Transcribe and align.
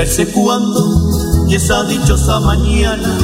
¿Cuándo 0.00 0.14
será 0.14 0.24
ese 0.24 0.32
cuándo 0.32 1.46
y 1.46 1.54
esa 1.56 1.84
dichosa 1.84 2.40
mañana 2.40 3.18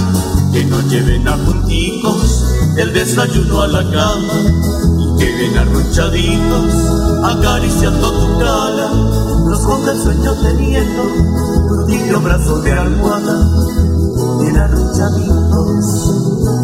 que 0.52 0.62
nos 0.66 0.84
lleven 0.90 1.26
a 1.26 1.38
junticos 1.38 2.44
el 2.76 2.92
desayuno 2.92 3.62
a 3.62 3.68
la 3.68 3.82
cama 3.82 4.42
y 4.98 5.18
queden 5.18 5.56
arruchaditos 5.56 6.74
acariciando 7.24 8.12
tu 8.12 8.38
cara 8.38 8.90
los 9.48 9.60
con 9.60 9.88
el 9.88 10.02
sueño 10.02 10.34
teniendo 10.42 11.02
tu 11.68 11.86
tibio 11.86 12.20
brazo 12.20 12.60
de 12.60 12.72
almohada 12.72 13.50
bien 14.40 14.56
arruchaditos 14.58 16.10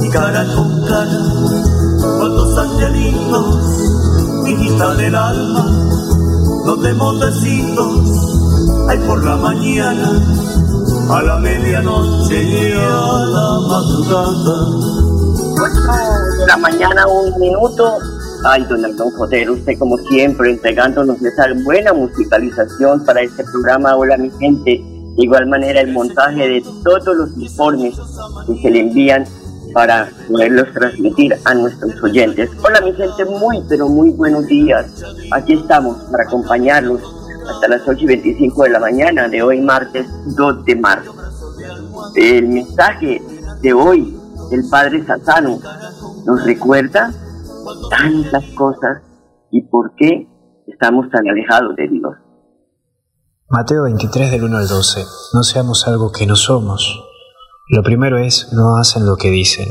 y 0.03 0.09
cara 0.11 0.47
con 0.55 0.85
cara 0.87 1.21
cuántos 2.19 2.59
angelitos 2.59 3.57
hijita 4.47 4.95
del 4.95 5.15
alma 5.15 5.67
los 6.67 6.83
demos 6.83 7.19
besitos 7.19 8.42
Ay, 8.89 8.99
por 9.07 9.25
la 9.25 9.37
mañana, 9.37 10.21
a 11.11 11.23
la 11.23 11.39
medianoche 11.39 12.75
a 12.75 13.25
la 13.35 13.61
madrugada. 13.69 14.57
la 16.47 16.57
mañana 16.57 17.07
un 17.07 17.39
minuto. 17.41 17.99
Ay, 18.45 18.65
don 18.69 18.85
Aldón 18.85 19.13
Fotero, 19.13 19.53
usted 19.53 19.79
como 19.79 19.97
siempre 19.99 20.51
entregándonos 20.51 21.23
esa 21.23 21.47
buena 21.65 21.93
musicalización 21.93 23.05
para 23.05 23.23
este 23.23 23.45
programa. 23.45 23.97
Hola 23.97 24.17
mi 24.17 24.31
gente. 24.31 24.83
De 25.17 25.25
igual 25.25 25.47
manera 25.47 25.81
el 25.81 25.93
montaje 25.93 26.49
de 26.49 26.65
todos 26.83 27.17
los 27.17 27.37
informes 27.37 27.95
que 28.47 28.63
se 28.63 28.71
le 28.71 28.81
envían 28.81 29.25
para 29.73 30.11
poderlos 30.29 30.73
transmitir 30.73 31.37
a 31.45 31.55
nuestros 31.55 32.03
oyentes. 32.03 32.51
Hola 32.65 32.81
mi 32.81 32.93
gente, 32.95 33.25
muy 33.27 33.63
pero 33.69 33.89
muy 33.89 34.11
buenos 34.11 34.47
días. 34.47 34.87
Aquí 35.31 35.55
estamos 35.55 35.99
para 36.11 36.25
acompañarlos 36.25 37.01
hasta 37.49 37.69
las 37.69 37.87
8 37.87 37.99
y 38.01 38.07
25 38.07 38.63
de 38.65 38.71
la 38.71 38.81
mañana 38.81 39.29
de 39.29 39.43
hoy 39.43 39.61
martes 39.61 40.07
2 40.37 40.65
de 40.65 40.77
marzo. 40.77 41.15
El 42.15 42.49
mensaje 42.49 43.23
de 43.61 43.73
hoy 43.73 44.17
del 44.51 44.69
Padre 44.71 45.05
Satano 45.05 45.59
nos 46.27 46.45
recuerda 46.45 47.13
tantas 47.91 48.45
cosas 48.55 49.03
y 49.51 49.63
por 49.63 49.95
qué 49.97 50.29
estamos 50.67 51.11
tan 51.11 51.29
alejados 51.29 51.77
de 51.77 51.89
Dios. 51.89 52.13
Mateo 53.49 53.83
23 53.85 54.31
del 54.31 54.45
1 54.45 54.57
al 54.57 54.69
12. 54.69 55.05
No 55.35 55.43
seamos 55.43 55.87
algo 55.87 56.11
que 56.11 56.27
no 56.27 56.37
somos. 56.37 57.03
Lo 57.69 57.83
primero 57.83 58.19
es, 58.19 58.53
no 58.53 58.77
hacen 58.77 59.07
lo 59.07 59.17
que 59.17 59.31
dicen. 59.31 59.69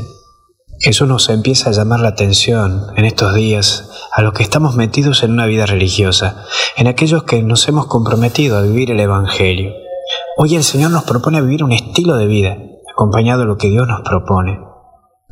Eso 0.82 1.06
nos 1.06 1.28
empieza 1.28 1.70
a 1.70 1.72
llamar 1.72 2.00
la 2.00 2.08
atención 2.08 2.86
en 2.96 3.04
estos 3.04 3.34
días 3.34 3.88
a 4.12 4.20
los 4.20 4.32
que 4.32 4.42
estamos 4.42 4.74
metidos 4.74 5.22
en 5.22 5.30
una 5.30 5.46
vida 5.46 5.64
religiosa, 5.64 6.44
en 6.76 6.88
aquellos 6.88 7.22
que 7.22 7.40
nos 7.40 7.68
hemos 7.68 7.86
comprometido 7.86 8.58
a 8.58 8.62
vivir 8.62 8.90
el 8.90 8.98
Evangelio. 8.98 9.74
Hoy 10.36 10.56
el 10.56 10.64
Señor 10.64 10.90
nos 10.90 11.04
propone 11.04 11.40
vivir 11.40 11.62
un 11.62 11.70
estilo 11.70 12.16
de 12.16 12.26
vida, 12.26 12.58
acompañado 12.92 13.42
de 13.42 13.46
lo 13.46 13.58
que 13.58 13.68
Dios 13.68 13.86
nos 13.86 14.00
propone. 14.00 14.58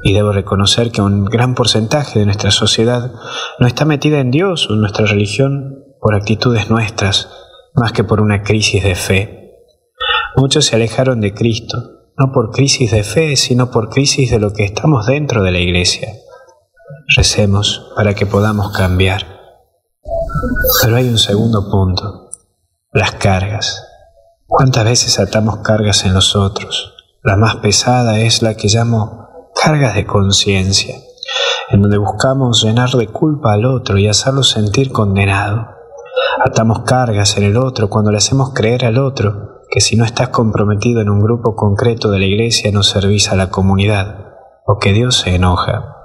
Y 0.04 0.12
debo 0.12 0.30
reconocer 0.30 0.92
que 0.92 1.02
un 1.02 1.24
gran 1.24 1.56
porcentaje 1.56 2.20
de 2.20 2.26
nuestra 2.26 2.52
sociedad 2.52 3.10
no 3.58 3.66
está 3.66 3.84
metida 3.84 4.20
en 4.20 4.30
Dios 4.30 4.70
o 4.70 4.74
en 4.74 4.80
nuestra 4.82 5.04
religión 5.04 5.84
por 6.00 6.14
actitudes 6.14 6.70
nuestras, 6.70 7.28
más 7.74 7.90
que 7.90 8.04
por 8.04 8.20
una 8.20 8.44
crisis 8.44 8.84
de 8.84 8.94
fe. 8.94 9.56
Muchos 10.36 10.66
se 10.66 10.76
alejaron 10.76 11.20
de 11.20 11.34
Cristo, 11.34 11.99
no 12.20 12.32
por 12.32 12.50
crisis 12.50 12.90
de 12.90 13.02
fe, 13.02 13.34
sino 13.34 13.70
por 13.70 13.88
crisis 13.88 14.30
de 14.30 14.38
lo 14.38 14.52
que 14.52 14.64
estamos 14.64 15.06
dentro 15.06 15.42
de 15.42 15.52
la 15.52 15.58
iglesia. 15.58 16.12
Recemos 17.16 17.92
para 17.96 18.12
que 18.12 18.26
podamos 18.26 18.76
cambiar. 18.76 19.24
Pero 20.82 20.96
hay 20.96 21.08
un 21.08 21.16
segundo 21.16 21.70
punto, 21.70 22.28
las 22.92 23.12
cargas. 23.12 23.86
¿Cuántas 24.46 24.84
veces 24.84 25.18
atamos 25.18 25.60
cargas 25.60 26.04
en 26.04 26.12
los 26.12 26.36
otros? 26.36 26.92
La 27.22 27.36
más 27.36 27.56
pesada 27.56 28.20
es 28.20 28.42
la 28.42 28.54
que 28.54 28.68
llamo 28.68 29.50
cargas 29.54 29.94
de 29.94 30.04
conciencia, 30.04 30.96
en 31.70 31.80
donde 31.80 31.96
buscamos 31.96 32.62
llenar 32.62 32.90
de 32.90 33.06
culpa 33.08 33.54
al 33.54 33.64
otro 33.64 33.96
y 33.96 34.08
hacerlo 34.08 34.42
sentir 34.42 34.92
condenado. 34.92 35.68
Atamos 36.44 36.80
cargas 36.80 37.38
en 37.38 37.44
el 37.44 37.56
otro 37.56 37.88
cuando 37.88 38.10
le 38.10 38.18
hacemos 38.18 38.52
creer 38.52 38.84
al 38.84 38.98
otro 38.98 39.59
que 39.70 39.80
si 39.80 39.96
no 39.96 40.04
estás 40.04 40.30
comprometido 40.30 41.00
en 41.00 41.08
un 41.08 41.20
grupo 41.20 41.54
concreto 41.54 42.10
de 42.10 42.18
la 42.18 42.26
iglesia 42.26 42.72
no 42.72 42.82
servís 42.82 43.30
a 43.30 43.36
la 43.36 43.50
comunidad 43.50 44.30
o 44.66 44.78
que 44.78 44.92
Dios 44.92 45.16
se 45.20 45.34
enoja. 45.34 45.96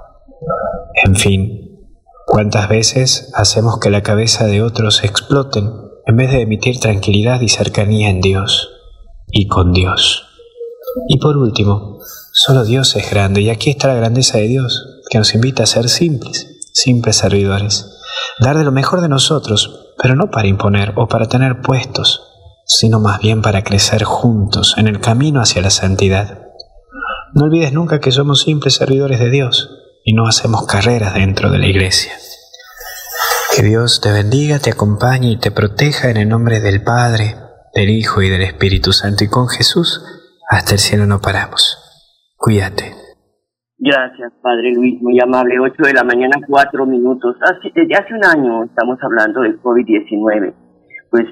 En 1.04 1.16
fin, 1.16 1.88
¿cuántas 2.26 2.68
veces 2.68 3.30
hacemos 3.34 3.78
que 3.80 3.90
la 3.90 4.02
cabeza 4.02 4.46
de 4.46 4.62
otros 4.62 5.02
exploten 5.02 5.70
en 6.06 6.16
vez 6.16 6.30
de 6.30 6.42
emitir 6.42 6.78
tranquilidad 6.78 7.40
y 7.40 7.48
cercanía 7.48 8.08
en 8.08 8.20
Dios 8.20 8.70
y 9.30 9.48
con 9.48 9.72
Dios? 9.72 10.26
Y 11.08 11.18
por 11.18 11.36
último, 11.36 11.98
solo 12.32 12.64
Dios 12.64 12.94
es 12.94 13.10
grande 13.10 13.40
y 13.40 13.50
aquí 13.50 13.70
está 13.70 13.88
la 13.88 13.94
grandeza 13.94 14.38
de 14.38 14.46
Dios, 14.46 15.02
que 15.10 15.18
nos 15.18 15.34
invita 15.34 15.64
a 15.64 15.66
ser 15.66 15.88
simples, 15.88 16.70
simples 16.72 17.16
servidores, 17.16 17.98
dar 18.40 18.56
de 18.56 18.64
lo 18.64 18.72
mejor 18.72 19.00
de 19.00 19.08
nosotros, 19.08 19.92
pero 20.00 20.14
no 20.14 20.30
para 20.30 20.48
imponer 20.48 20.92
o 20.96 21.08
para 21.08 21.26
tener 21.26 21.60
puestos, 21.60 22.35
sino 22.66 22.98
más 22.98 23.20
bien 23.20 23.42
para 23.42 23.62
crecer 23.62 24.02
juntos 24.02 24.74
en 24.76 24.88
el 24.88 25.00
camino 25.00 25.40
hacia 25.40 25.62
la 25.62 25.70
santidad. 25.70 26.42
No 27.32 27.44
olvides 27.44 27.72
nunca 27.72 28.00
que 28.00 28.10
somos 28.10 28.42
simples 28.42 28.74
servidores 28.74 29.20
de 29.20 29.30
Dios 29.30 29.70
y 30.04 30.12
no 30.14 30.26
hacemos 30.26 30.66
carreras 30.66 31.14
dentro 31.14 31.50
de 31.50 31.58
la 31.58 31.66
iglesia. 31.66 32.12
Que 33.54 33.62
Dios 33.62 34.00
te 34.02 34.12
bendiga, 34.12 34.58
te 34.58 34.70
acompañe 34.70 35.30
y 35.30 35.38
te 35.38 35.50
proteja 35.50 36.10
en 36.10 36.16
el 36.16 36.28
nombre 36.28 36.60
del 36.60 36.82
Padre, 36.82 37.36
del 37.74 37.88
Hijo 37.88 38.20
y 38.20 38.28
del 38.28 38.42
Espíritu 38.42 38.92
Santo 38.92 39.24
y 39.24 39.28
con 39.28 39.48
Jesús 39.48 40.02
hasta 40.50 40.72
el 40.72 40.78
cielo 40.78 41.06
no 41.06 41.20
paramos. 41.20 41.78
Cuídate. 42.36 42.92
Gracias, 43.78 44.32
Padre 44.42 44.72
Luis, 44.74 45.00
muy 45.02 45.20
amable. 45.20 45.60
8 45.60 45.74
de 45.82 45.92
la 45.92 46.02
mañana, 46.02 46.36
4 46.46 46.86
minutos. 46.86 47.36
Desde 47.74 47.94
hace 47.94 48.14
un 48.14 48.24
año 48.24 48.64
estamos 48.64 48.98
hablando 49.02 49.42
del 49.42 49.60
COVID-19. 49.60 50.65
Pues 51.16 51.28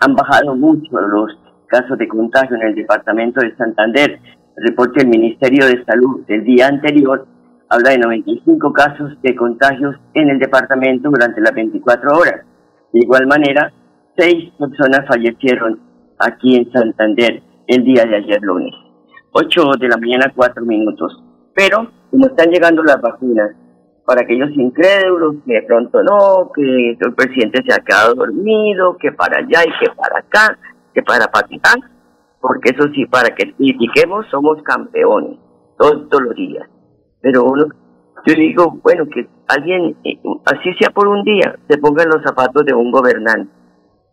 han 0.00 0.14
bajado 0.14 0.54
mucho 0.54 1.00
los 1.00 1.36
casos 1.66 1.98
de 1.98 2.06
contagio 2.06 2.54
en 2.54 2.68
el 2.68 2.74
departamento 2.76 3.40
de 3.40 3.56
Santander. 3.56 4.20
El 4.56 4.68
reporte 4.68 5.00
del 5.00 5.08
Ministerio 5.08 5.66
de 5.66 5.84
Salud 5.84 6.24
del 6.28 6.44
día 6.44 6.68
anterior 6.68 7.26
habla 7.68 7.90
de 7.90 7.98
95 7.98 8.72
casos 8.72 9.20
de 9.22 9.34
contagios 9.34 9.96
en 10.14 10.30
el 10.30 10.38
departamento 10.38 11.10
durante 11.10 11.40
las 11.40 11.52
24 11.52 12.16
horas. 12.16 12.46
De 12.92 13.00
igual 13.00 13.26
manera, 13.26 13.72
seis 14.16 14.52
personas 14.56 15.04
fallecieron 15.08 15.80
aquí 16.20 16.54
en 16.54 16.70
Santander 16.70 17.42
el 17.66 17.82
día 17.82 18.04
de 18.04 18.16
ayer 18.16 18.40
lunes. 18.40 18.72
8 19.32 19.62
de 19.80 19.88
la 19.88 19.96
mañana, 19.96 20.32
4 20.32 20.64
minutos. 20.64 21.20
Pero, 21.56 21.90
como 22.12 22.26
están 22.26 22.50
llegando 22.50 22.84
las 22.84 23.00
vacunas, 23.00 23.50
para 24.04 24.22
aquellos 24.22 24.50
incrédulos 24.54 25.36
que 25.46 25.54
de 25.54 25.62
pronto 25.62 26.02
no, 26.02 26.50
que 26.54 26.90
el 27.00 27.14
presidente 27.14 27.62
se 27.66 27.74
ha 27.74 27.84
quedado 27.84 28.14
dormido, 28.14 28.96
que 28.98 29.12
para 29.12 29.38
allá 29.38 29.62
y 29.64 29.84
que 29.84 29.90
para 29.94 30.18
acá, 30.18 30.58
que 30.92 31.02
para 31.02 31.26
Pakistán, 31.26 31.80
porque 32.40 32.70
eso 32.74 32.88
sí, 32.94 33.06
para 33.06 33.34
que 33.34 33.54
critiquemos, 33.54 34.26
somos 34.30 34.62
campeones, 34.62 35.38
todos, 35.78 36.22
los 36.22 36.34
días. 36.34 36.68
Pero 37.22 37.44
uno 37.44 37.66
Yo 38.26 38.34
digo, 38.34 38.78
bueno, 38.82 39.06
que 39.06 39.26
alguien, 39.48 39.96
eh, 40.04 40.20
así 40.44 40.74
sea 40.78 40.90
por 40.90 41.08
un 41.08 41.24
día, 41.24 41.58
se 41.68 41.78
ponga 41.78 42.04
los 42.04 42.22
zapatos 42.22 42.64
de 42.66 42.74
un 42.74 42.90
gobernante 42.90 43.50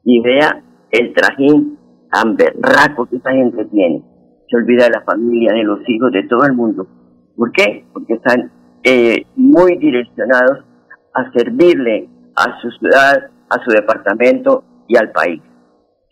y 0.05 0.21
vea 0.21 0.63
el 0.91 1.13
trajín 1.13 1.77
tan 2.09 2.35
berraco 2.35 3.05
que 3.07 3.17
esa 3.17 3.31
gente 3.31 3.65
tiene. 3.65 4.01
Se 4.49 4.57
olvida 4.57 4.85
de 4.85 4.91
la 4.91 5.01
familia, 5.01 5.53
de 5.53 5.63
los 5.63 5.79
hijos, 5.87 6.11
de 6.11 6.23
todo 6.23 6.45
el 6.45 6.53
mundo. 6.53 6.87
¿Por 7.35 7.51
qué? 7.51 7.85
Porque 7.93 8.13
están 8.13 8.51
eh, 8.83 9.25
muy 9.35 9.77
direccionados 9.77 10.65
a 11.13 11.31
servirle 11.33 12.09
a 12.35 12.59
su 12.61 12.71
ciudad, 12.71 13.29
a 13.49 13.63
su 13.63 13.71
departamento 13.71 14.63
y 14.87 14.97
al 14.97 15.11
país. 15.11 15.41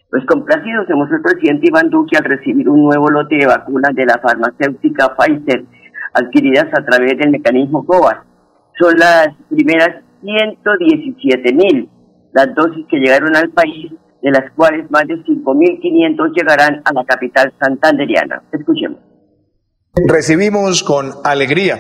Pues 0.09 0.25
complacidos 0.25 0.89
hemos 0.89 1.09
el 1.11 1.21
presidente 1.21 1.67
Iván 1.67 1.89
Duque 1.89 2.17
al 2.17 2.23
recibir 2.23 2.67
un 2.67 2.83
nuevo 2.83 3.09
lote 3.09 3.37
de 3.37 3.45
vacunas 3.45 3.93
de 3.95 4.05
la 4.05 4.19
farmacéutica 4.19 5.15
Pfizer 5.15 5.65
adquiridas 6.13 6.65
a 6.73 6.83
través 6.85 7.17
del 7.17 7.29
mecanismo 7.29 7.85
COVAX. 7.85 8.25
Son 8.79 8.97
las 8.97 9.29
primeras 9.49 10.03
117 10.21 11.53
mil 11.53 11.89
las 12.33 12.53
dosis 12.55 12.85
que 12.89 12.97
llegaron 12.97 13.35
al 13.35 13.49
país, 13.49 13.91
de 14.21 14.31
las 14.31 14.51
cuales 14.55 14.89
más 14.91 15.07
de 15.07 15.15
5.500 15.15 16.33
llegarán 16.35 16.81
a 16.85 16.93
la 16.93 17.05
capital 17.05 17.53
santanderiana. 17.59 18.43
Escuchemos. 18.51 18.99
Recibimos 20.07 20.83
con 20.83 21.11
alegría 21.23 21.77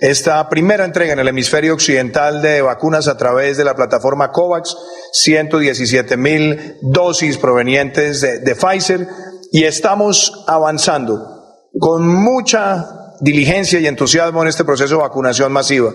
esta 0.00 0.48
primera 0.48 0.84
entrega 0.84 1.12
en 1.12 1.18
el 1.18 1.28
hemisferio 1.28 1.74
occidental 1.74 2.40
de 2.40 2.62
vacunas 2.62 3.08
a 3.08 3.16
través 3.16 3.56
de 3.56 3.64
la 3.64 3.74
plataforma 3.74 4.30
COVAX, 4.30 4.76
117 5.12 6.16
mil 6.16 6.76
dosis 6.82 7.36
provenientes 7.38 8.20
de, 8.20 8.38
de 8.38 8.54
Pfizer 8.54 9.08
y 9.50 9.64
estamos 9.64 10.44
avanzando 10.46 11.68
con 11.78 12.06
mucha 12.06 13.14
diligencia 13.20 13.80
y 13.80 13.86
entusiasmo 13.86 14.42
en 14.42 14.48
este 14.48 14.64
proceso 14.64 14.96
de 14.96 15.02
vacunación 15.02 15.52
masiva, 15.52 15.92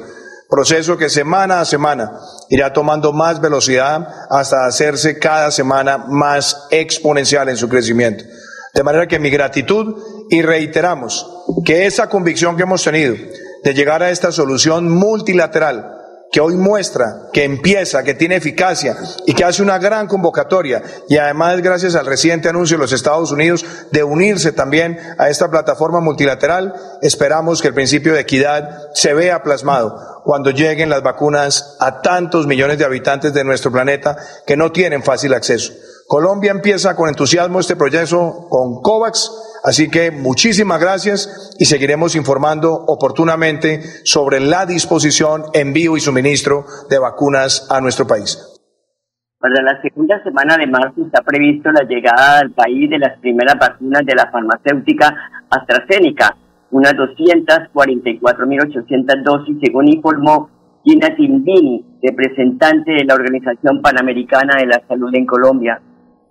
proceso 0.50 0.98
que 0.98 1.10
semana 1.10 1.62
a 1.62 1.66
semana 1.66 2.20
irá 2.50 2.74
tomando 2.74 3.14
más 3.14 3.40
velocidad 3.40 4.08
hasta 4.30 4.66
hacerse 4.66 5.18
cada 5.18 5.52
semana 5.52 5.98
más 5.98 6.68
exponencial 6.72 7.50
en 7.50 7.58
su 7.58 7.70
crecimiento. 7.70 8.26
De 8.74 8.84
manera 8.84 9.08
que 9.08 9.20
mi 9.20 9.30
gratitud 9.30 9.96
y 10.30 10.42
reiteramos 10.42 11.30
que 11.64 11.86
esa 11.86 12.10
convicción 12.10 12.58
que 12.58 12.64
hemos 12.64 12.84
tenido 12.84 13.16
de 13.64 13.74
llegar 13.74 14.04
a 14.04 14.10
esta 14.10 14.32
solución 14.32 14.90
multilateral 14.90 16.00
que 16.34 16.42
hoy 16.42 16.56
muestra 16.56 17.30
que 17.32 17.44
empieza, 17.44 18.02
que 18.02 18.16
tiene 18.16 18.38
eficacia 18.38 18.98
y 19.28 19.36
que 19.36 19.46
hace 19.46 19.62
una 19.62 19.78
gran 19.78 20.08
convocatoria 20.08 20.82
y 21.08 21.18
además 21.18 21.62
gracias 21.62 21.94
al 21.94 22.08
reciente 22.08 22.50
anuncio 22.50 22.76
de 22.76 22.82
los 22.82 22.92
Estados 22.92 23.32
Unidos 23.32 23.64
de 23.92 24.04
unirse 24.04 24.52
también 24.52 24.98
a 25.20 25.30
esta 25.30 25.52
plataforma 25.52 26.00
multilateral, 26.00 26.74
esperamos 27.04 27.62
que 27.62 27.68
el 27.68 27.76
principio 27.76 28.14
de 28.14 28.22
equidad 28.22 28.80
se 28.96 29.14
vea 29.14 29.44
plasmado 29.44 30.22
cuando 30.24 30.50
lleguen 30.50 30.90
las 30.90 31.04
vacunas 31.04 31.78
a 31.80 32.02
tantos 32.02 32.48
millones 32.48 32.80
de 32.80 32.86
habitantes 32.86 33.32
de 33.32 33.44
nuestro 33.44 33.72
planeta 33.72 34.18
que 34.48 34.58
no 34.58 34.72
tienen 34.72 35.04
fácil 35.04 35.36
acceso. 35.36 35.72
Colombia 36.14 36.52
empieza 36.52 36.96
con 36.96 37.10
entusiasmo 37.10 37.60
este 37.60 37.76
proceso 37.76 38.46
con 38.48 38.84
COVAX 38.84 39.32
Así 39.64 39.90
que 39.90 40.12
muchísimas 40.12 40.80
gracias 40.80 41.56
y 41.58 41.66
seguiremos 41.66 42.16
informando 42.16 42.72
oportunamente 42.72 43.82
sobre 44.04 44.40
la 44.40 44.68
disposición, 44.68 45.46
envío 45.56 45.98
y 45.98 46.02
suministro 46.02 46.66
de 46.88 47.00
vacunas 47.00 47.68
a 47.72 47.82
nuestro 47.82 48.06
país. 48.06 48.38
Para 49.40 49.64
la 49.64 49.82
segunda 49.82 50.22
semana 50.22 50.56
de 50.58 50.68
marzo 50.68 51.04
está 51.04 51.24
previsto 51.24 51.72
la 51.72 51.82
llegada 51.90 52.42
al 52.42 52.52
país 52.52 52.92
de 52.92 53.00
las 53.00 53.18
primeras 53.18 53.58
vacunas 53.58 54.06
de 54.06 54.14
la 54.14 54.30
farmacéutica 54.30 55.16
AstraZeneca, 55.50 56.38
unas 56.70 56.94
244.800 56.94 59.24
dosis, 59.24 59.58
según 59.64 59.88
informó 59.88 60.52
Gina 60.84 61.16
Tindini, 61.16 61.84
representante 62.04 62.92
de 62.92 63.04
la 63.04 63.16
Organización 63.16 63.82
Panamericana 63.82 64.58
de 64.60 64.68
la 64.68 64.80
Salud 64.88 65.10
en 65.16 65.26
Colombia. 65.26 65.82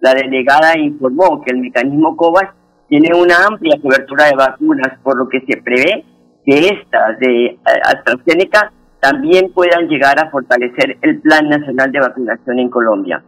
La 0.03 0.15
delegada 0.15 0.77
informó 0.77 1.41
que 1.43 1.53
el 1.53 1.61
mecanismo 1.61 2.17
COVAX 2.17 2.53
tiene 2.89 3.15
una 3.15 3.47
amplia 3.47 3.81
cobertura 3.81 4.25
de 4.27 4.35
vacunas, 4.35 4.99
por 5.01 5.17
lo 5.17 5.29
que 5.29 5.41
se 5.47 5.63
prevé 5.63 6.05
que 6.45 6.59
estas 6.59 7.21
de 7.21 7.47
eh, 7.47 7.59
AstraZeneca 7.85 8.73
también 9.01 9.53
puedan 9.53 9.87
llegar 9.87 10.19
a 10.19 10.29
fortalecer 10.29 10.99
el 11.03 11.21
Plan 11.21 11.49
Nacional 11.49 11.93
de 11.93 12.01
Vacunación 12.01 12.59
en 12.59 12.69
Colombia. 12.69 13.23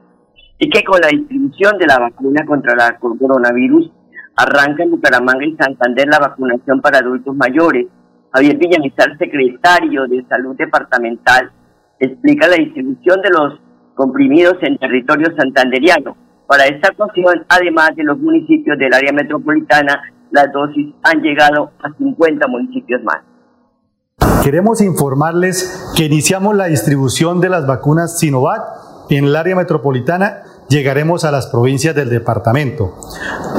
Y 0.59 0.69
que 0.69 0.82
con 0.82 1.00
la 1.00 1.06
distribución 1.06 1.79
de 1.79 1.87
la 1.87 2.00
vacuna 2.00 2.44
contra 2.44 2.75
la 2.75 2.99
coronavirus 2.99 3.93
arranca 4.37 4.82
en 4.82 4.91
Bucaramanga 4.91 5.47
y 5.47 5.55
Santander 5.55 6.09
la 6.09 6.19
vacunación 6.19 6.81
para 6.81 6.99
adultos 6.99 7.37
mayores. 7.37 7.87
Javier 8.32 8.56
Villamizar, 8.56 9.17
secretario 9.17 10.09
de 10.09 10.25
Salud 10.29 10.56
Departamental, 10.56 11.53
explica 12.00 12.49
la 12.49 12.56
distribución 12.56 13.23
de 13.23 13.31
los 13.31 13.61
comprimidos 13.94 14.56
en 14.62 14.76
territorio 14.76 15.32
santanderiano. 15.37 16.24
Para 16.46 16.67
esta 16.67 16.91
ocasión, 16.91 17.44
además 17.49 17.91
de 17.96 18.05
los 18.05 18.19
municipios 18.19 18.79
del 18.79 18.93
área 18.93 19.12
metropolitana, 19.12 20.02
las 20.31 20.52
dosis 20.52 20.94
han 21.02 21.23
llegado 21.23 21.70
a 21.82 21.93
50 21.96 22.46
municipios 22.49 23.02
más. 23.02 23.23
Queremos 24.43 24.82
informarles 24.82 25.93
que 25.96 26.05
iniciamos 26.05 26.55
la 26.55 26.67
distribución 26.67 27.41
de 27.41 27.49
las 27.49 27.67
vacunas 27.67 28.19
Sinovac 28.19 28.62
en 29.08 29.25
el 29.25 29.37
área 29.37 29.56
metropolitana. 29.56 30.43
Llegaremos 30.69 31.25
a 31.25 31.31
las 31.31 31.46
provincias 31.46 31.94
del 31.94 32.11
departamento. 32.11 32.94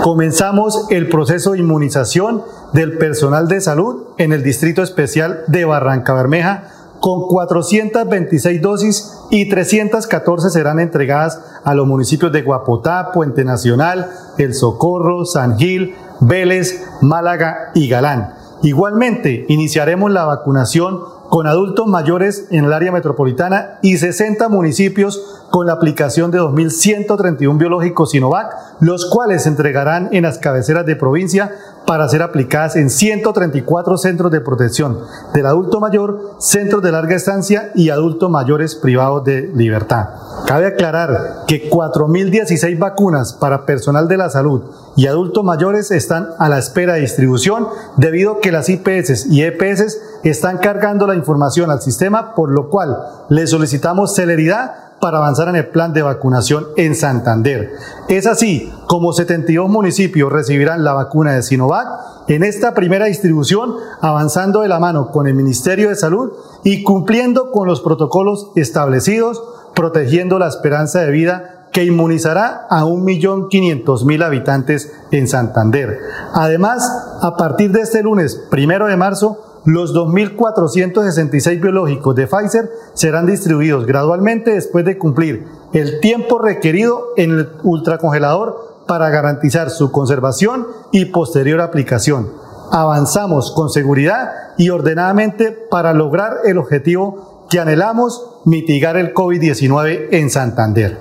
Comenzamos 0.04 0.88
el 0.92 1.10
proceso 1.10 1.54
de 1.54 1.60
inmunización 1.60 2.44
del 2.74 2.98
personal 2.98 3.48
de 3.48 3.62
salud 3.62 4.08
en 4.18 4.32
el 4.32 4.44
Distrito 4.44 4.84
Especial 4.84 5.44
de 5.48 5.66
Barranca 5.66 6.14
Bermeja 6.14 6.85
con 7.00 7.28
426 7.28 8.62
dosis 8.62 9.14
y 9.30 9.50
314 9.50 10.50
serán 10.50 10.80
entregadas 10.80 11.42
a 11.64 11.74
los 11.74 11.88
municipios 11.88 12.32
de 12.32 12.42
Guapotá, 12.42 13.12
Puente 13.14 13.44
Nacional, 13.44 14.10
El 14.38 14.54
Socorro, 14.54 15.26
San 15.26 15.58
Gil, 15.58 15.96
Vélez, 16.20 16.84
Málaga 17.02 17.72
y 17.74 17.88
Galán. 17.88 18.34
Igualmente, 18.62 19.46
iniciaremos 19.50 20.12
la 20.12 20.26
vacunación 20.26 21.00
con 21.30 21.48
adultos 21.48 21.88
mayores 21.88 22.48
en 22.52 22.66
el 22.66 22.74
área 22.74 22.92
metropolitana 22.92 23.80
y 23.82 23.98
60 23.98 24.48
municipios 24.50 25.45
con 25.56 25.68
la 25.68 25.72
aplicación 25.72 26.32
de 26.32 26.42
2.131 26.42 27.58
biológicos 27.58 28.12
Sinovac, 28.12 28.54
los 28.82 29.06
cuales 29.06 29.44
se 29.44 29.48
entregarán 29.48 30.10
en 30.12 30.24
las 30.24 30.38
cabeceras 30.38 30.86
de 30.86 30.98
provincia 30.98 31.50
para 31.88 32.10
ser 32.10 32.24
aplicadas 32.24 32.76
en 32.76 32.90
134 32.90 33.98
centros 33.98 34.34
de 34.34 34.42
protección 34.42 35.00
del 35.34 35.46
adulto 35.46 35.80
mayor, 35.80 36.36
centros 36.40 36.84
de 36.84 36.92
larga 36.92 37.16
estancia 37.16 37.72
y 37.74 37.90
adultos 37.90 38.30
mayores 38.30 38.76
privados 38.76 39.24
de 39.24 39.50
libertad. 39.56 40.10
Cabe 40.46 40.68
aclarar 40.68 41.46
que 41.48 41.70
4.016 41.70 42.78
vacunas 42.78 43.32
para 43.32 43.66
personal 43.66 44.10
de 44.10 44.18
la 44.18 44.30
salud 44.30 44.62
y 44.98 45.08
adultos 45.08 45.46
mayores 45.46 45.90
están 45.92 46.28
a 46.38 46.50
la 46.50 46.60
espera 46.60 46.96
de 46.96 47.00
distribución 47.02 47.66
debido 47.96 48.34
a 48.34 48.40
que 48.42 48.52
las 48.52 48.68
IPS 48.68 49.28
y 49.28 49.44
EPS 49.44 50.02
están 50.24 50.58
cargando 50.58 51.08
la 51.08 51.16
información 51.16 51.72
al 51.72 51.82
sistema, 51.82 52.36
por 52.36 52.52
lo 52.52 52.70
cual 52.70 52.98
le 53.30 53.48
solicitamos 53.48 54.16
celeridad 54.16 54.86
para 55.06 55.20
avanzar 55.20 55.50
en 55.50 55.56
el 55.56 55.68
plan 55.68 55.94
de 55.94 56.02
vacunación 56.02 56.66
en 56.78 56.96
Santander. 56.96 57.74
Es 58.10 58.26
así 58.26 58.74
como 58.88 59.14
72 59.14 59.70
municipios 59.70 60.34
recibirán 60.34 60.84
la 60.84 60.94
vacuna 60.94 61.34
de 61.34 61.44
Sinovac 61.44 61.88
en 62.28 62.44
esta 62.44 62.74
primera 62.74 63.06
distribución, 63.06 63.76
avanzando 64.02 64.62
de 64.62 64.68
la 64.68 64.80
mano 64.80 65.12
con 65.12 65.28
el 65.28 65.36
Ministerio 65.36 65.90
de 65.90 65.96
Salud 65.96 66.32
y 66.64 66.82
cumpliendo 66.82 67.52
con 67.52 67.68
los 67.68 67.82
protocolos 67.82 68.50
establecidos, 68.56 69.44
protegiendo 69.76 70.40
la 70.40 70.48
esperanza 70.48 71.02
de 71.02 71.12
vida 71.12 71.68
que 71.72 71.84
inmunizará 71.84 72.66
a 72.68 72.86
1.500.000 72.86 74.26
habitantes 74.26 74.92
en 75.12 75.28
Santander. 75.28 76.00
Además, 76.34 76.82
a 77.22 77.38
partir 77.38 77.72
de 77.72 77.82
este 77.82 78.02
lunes, 78.02 78.42
primero 78.50 78.88
de 78.88 78.98
marzo, 78.98 79.55
los 79.66 79.96
2.466 79.96 81.60
biológicos 81.60 82.16
de 82.16 82.28
Pfizer 82.28 82.70
serán 82.94 83.26
distribuidos 83.26 83.86
gradualmente 83.86 84.52
después 84.52 84.86
de 84.86 84.98
cumplir 84.98 85.46
el 85.74 86.00
tiempo 86.00 86.40
requerido 86.40 87.14
en 87.18 87.32
el 87.32 87.48
ultracongelador 87.64 88.84
para 88.88 89.10
garantizar 89.10 89.70
su 89.70 89.92
conservación 89.92 90.68
y 90.92 91.06
posterior 91.06 91.62
aplicación. 91.62 92.28
Avanzamos 92.72 93.54
con 93.56 93.70
seguridad 93.70 94.30
y 94.58 94.70
ordenadamente 94.70 95.56
para 95.70 95.94
lograr 95.94 96.34
el 96.46 96.58
objetivo 96.58 97.48
que 97.50 97.60
anhelamos, 97.60 98.42
mitigar 98.46 98.98
el 98.98 99.14
COVID-19 99.14 100.10
en 100.12 100.30
Santander. 100.30 100.98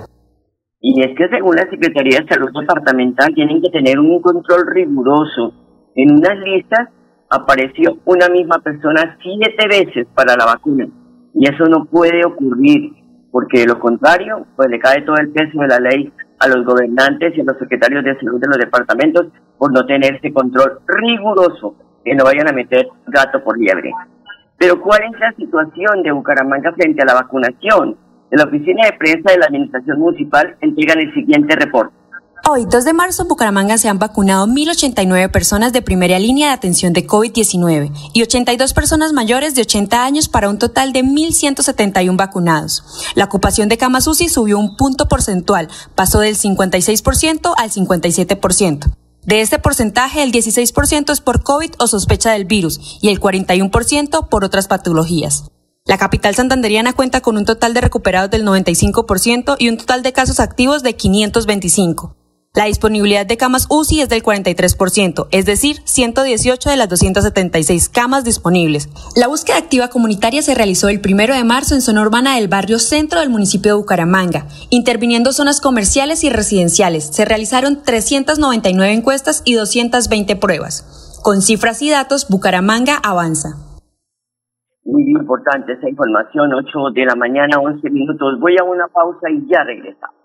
Y 0.79 1.01
es 1.01 1.17
que 1.17 1.27
según 1.29 1.55
la 1.55 1.67
Secretaría 1.69 2.19
de 2.21 2.27
Salud 2.27 2.49
Departamental 2.59 3.33
tienen 3.33 3.61
que 3.61 3.69
tener 3.69 3.99
un 3.99 4.21
control 4.21 4.67
riguroso 4.67 5.53
en 5.95 6.11
unas 6.17 6.37
listas 6.39 6.89
apareció 7.29 7.97
una 8.05 8.27
misma 8.29 8.59
persona 8.59 9.17
siete 9.21 9.67
veces 9.67 10.07
para 10.13 10.35
la 10.35 10.45
vacuna. 10.45 10.87
Y 11.33 11.49
eso 11.49 11.65
no 11.65 11.85
puede 11.85 12.25
ocurrir, 12.25 12.93
porque 13.31 13.61
de 13.61 13.67
lo 13.67 13.79
contrario, 13.79 14.45
pues 14.55 14.69
le 14.69 14.79
cae 14.79 15.01
todo 15.01 15.17
el 15.17 15.31
peso 15.31 15.59
de 15.59 15.67
la 15.67 15.79
ley 15.79 16.11
a 16.39 16.47
los 16.47 16.65
gobernantes 16.65 17.35
y 17.35 17.41
a 17.41 17.43
los 17.43 17.57
secretarios 17.57 18.03
de 18.03 18.17
salud 18.19 18.39
de 18.39 18.47
los 18.47 18.57
departamentos 18.57 19.27
por 19.57 19.71
no 19.73 19.85
tener 19.85 20.15
ese 20.15 20.33
control 20.33 20.79
riguroso, 20.87 21.75
que 22.03 22.13
no 22.13 22.23
vayan 22.23 22.47
a 22.47 22.53
meter 22.53 22.87
gato 23.07 23.43
por 23.43 23.57
liebre. 23.57 23.91
Pero 24.57 24.79
¿cuál 24.79 25.01
es 25.03 25.19
la 25.19 25.33
situación 25.33 26.03
de 26.03 26.11
Bucaramanga 26.11 26.71
frente 26.73 27.01
a 27.01 27.05
la 27.05 27.15
vacunación? 27.15 27.97
De 28.31 28.37
la 28.37 28.45
Oficina 28.45 28.85
de 28.85 28.97
Prensa 28.97 29.31
de 29.31 29.39
la 29.39 29.45
Administración 29.47 29.99
Municipal 29.99 30.55
entregan 30.61 30.99
el 30.99 31.13
siguiente 31.13 31.55
reporte. 31.55 31.93
Hoy, 32.47 32.67
2 32.69 32.85
de 32.85 32.93
marzo, 32.93 33.23
en 33.23 33.27
Bucaramanga 33.27 33.75
se 33.79 33.89
han 33.89 33.97
vacunado 33.97 34.45
1.089 34.45 35.31
personas 35.31 35.73
de 35.73 35.81
primera 35.81 36.19
línea 36.19 36.49
de 36.49 36.53
atención 36.53 36.93
de 36.93 37.07
COVID-19 37.07 37.91
y 38.13 38.21
82 38.21 38.71
personas 38.71 39.13
mayores 39.13 39.55
de 39.55 39.63
80 39.63 40.05
años 40.05 40.29
para 40.29 40.47
un 40.47 40.59
total 40.59 40.93
de 40.93 41.03
1.171 41.03 42.15
vacunados. 42.15 42.83
La 43.15 43.25
ocupación 43.25 43.67
de 43.67 43.79
camas 43.79 44.03
subió 44.03 44.59
un 44.59 44.77
punto 44.77 45.07
porcentual, 45.07 45.69
pasó 45.95 46.19
del 46.19 46.37
56% 46.37 47.51
al 47.57 47.71
57%. 47.71 48.95
De 49.23 49.41
este 49.41 49.57
porcentaje, 49.57 50.21
el 50.21 50.31
16% 50.31 51.11
es 51.13 51.21
por 51.21 51.41
COVID 51.41 51.71
o 51.79 51.87
sospecha 51.87 52.33
del 52.33 52.45
virus 52.45 52.99
y 53.01 53.09
el 53.09 53.19
41% 53.19 54.29
por 54.29 54.43
otras 54.43 54.67
patologías. 54.67 55.45
La 55.85 55.97
capital 55.97 56.35
santanderiana 56.35 56.93
cuenta 56.93 57.21
con 57.21 57.37
un 57.37 57.45
total 57.45 57.73
de 57.73 57.81
recuperados 57.81 58.29
del 58.29 58.45
95% 58.45 59.55
y 59.57 59.69
un 59.69 59.77
total 59.77 60.03
de 60.03 60.13
casos 60.13 60.39
activos 60.39 60.83
de 60.83 60.95
525. 60.95 62.15
La 62.55 62.65
disponibilidad 62.65 63.25
de 63.25 63.35
camas 63.35 63.67
UCI 63.69 64.01
es 64.01 64.09
del 64.09 64.23
43%, 64.23 65.27
es 65.31 65.45
decir, 65.45 65.81
118 65.83 66.69
de 66.69 66.77
las 66.77 66.87
276 66.87 67.89
camas 67.89 68.23
disponibles. 68.23 68.87
La 69.17 69.27
búsqueda 69.27 69.57
activa 69.57 69.89
comunitaria 69.89 70.41
se 70.41 70.55
realizó 70.55 70.87
el 70.87 71.01
1 71.05 71.35
de 71.35 71.43
marzo 71.43 71.75
en 71.75 71.81
zona 71.81 72.01
urbana 72.01 72.35
del 72.35 72.47
barrio 72.47 72.79
centro 72.79 73.19
del 73.19 73.29
municipio 73.29 73.73
de 73.73 73.77
Bucaramanga, 73.81 74.45
interviniendo 74.69 75.33
zonas 75.33 75.59
comerciales 75.59 76.23
y 76.23 76.29
residenciales. 76.29 77.13
Se 77.13 77.25
realizaron 77.25 77.83
399 77.83 78.93
encuestas 78.93 79.41
y 79.43 79.55
220 79.55 80.37
pruebas. 80.37 81.19
Con 81.23 81.41
cifras 81.41 81.81
y 81.81 81.89
datos, 81.89 82.27
Bucaramanga 82.29 82.95
avanza. 83.03 83.57
Muy 84.85 85.03
importante 85.09 85.73
esa 85.73 85.89
información, 85.89 86.53
8 86.53 86.69
de 86.93 87.05
la 87.05 87.15
mañana, 87.15 87.59
11 87.59 87.89
minutos. 87.89 88.39
Voy 88.39 88.55
a 88.57 88.63
una 88.63 88.87
pausa 88.87 89.29
y 89.29 89.45
ya 89.49 89.61
regresamos. 89.65 90.24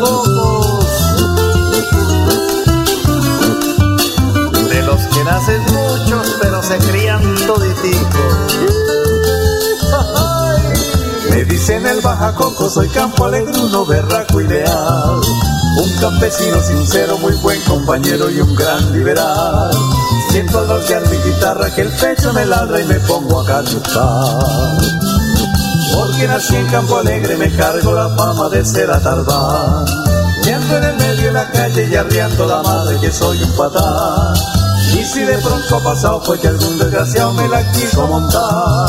Bajacocos. 0.00 0.86
De 4.68 4.82
los 4.82 5.02
que 5.06 5.24
nacen 5.24 5.62
muchos, 5.62 6.36
pero 6.40 6.62
se 6.62 6.78
crían 6.78 7.22
toditicos. 7.46 8.56
Me 11.30 11.44
dicen 11.44 11.86
el 11.86 12.00
Bajacoco, 12.00 12.68
soy 12.68 12.88
campo 12.88 13.24
alegre, 13.26 13.58
uno 13.58 13.84
berraco 13.86 14.40
y 14.40 14.46
leal. 14.46 15.20
Un 15.82 15.92
campesino 16.00 16.62
sincero, 16.62 17.18
muy 17.18 17.34
buen 17.36 17.60
compañero 17.62 18.30
y 18.30 18.40
un 18.40 18.54
gran 18.54 18.92
liberal. 18.92 19.70
Siento 20.30 20.60
al 20.60 20.68
mi 21.10 21.16
guitarra 21.18 21.74
que 21.74 21.82
el 21.82 21.90
pecho 21.90 22.32
me 22.32 22.46
ladra 22.46 22.80
y 22.80 22.84
me 22.84 23.00
pongo 23.00 23.40
a 23.40 23.46
cantar. 23.46 25.05
Porque 25.94 26.28
nací 26.28 26.56
en 26.56 26.66
Campo 26.66 26.98
Alegre, 26.98 27.36
me 27.36 27.54
cargo 27.56 27.92
la 27.92 28.08
fama 28.16 28.48
de 28.48 28.64
ser 28.64 28.90
atardán. 28.90 29.84
Y 30.44 30.50
ando 30.50 30.76
en 30.76 30.84
el 30.84 30.96
medio 30.96 31.26
de 31.26 31.32
la 31.32 31.50
calle 31.50 31.88
y 31.90 31.94
arriando 31.94 32.46
la 32.46 32.62
madre 32.62 32.98
que 33.00 33.10
soy 33.10 33.42
un 33.42 33.56
patán. 33.56 34.34
Y 34.92 35.04
si 35.04 35.22
de 35.22 35.38
pronto 35.38 35.76
ha 35.76 35.80
pasado 35.80 36.20
fue 36.22 36.38
que 36.38 36.48
algún 36.48 36.78
desgraciado 36.78 37.32
me 37.34 37.48
la 37.48 37.70
quiso 37.72 38.06
montar. 38.06 38.88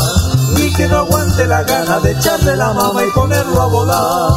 Y 0.56 0.72
que 0.74 0.86
no 0.88 0.98
aguante 0.98 1.46
la 1.46 1.62
gana 1.64 1.98
de 2.00 2.12
echarle 2.12 2.56
la 2.56 2.72
mama 2.72 3.04
y 3.04 3.10
ponerlo 3.10 3.62
a 3.62 3.66
volar. 3.66 4.32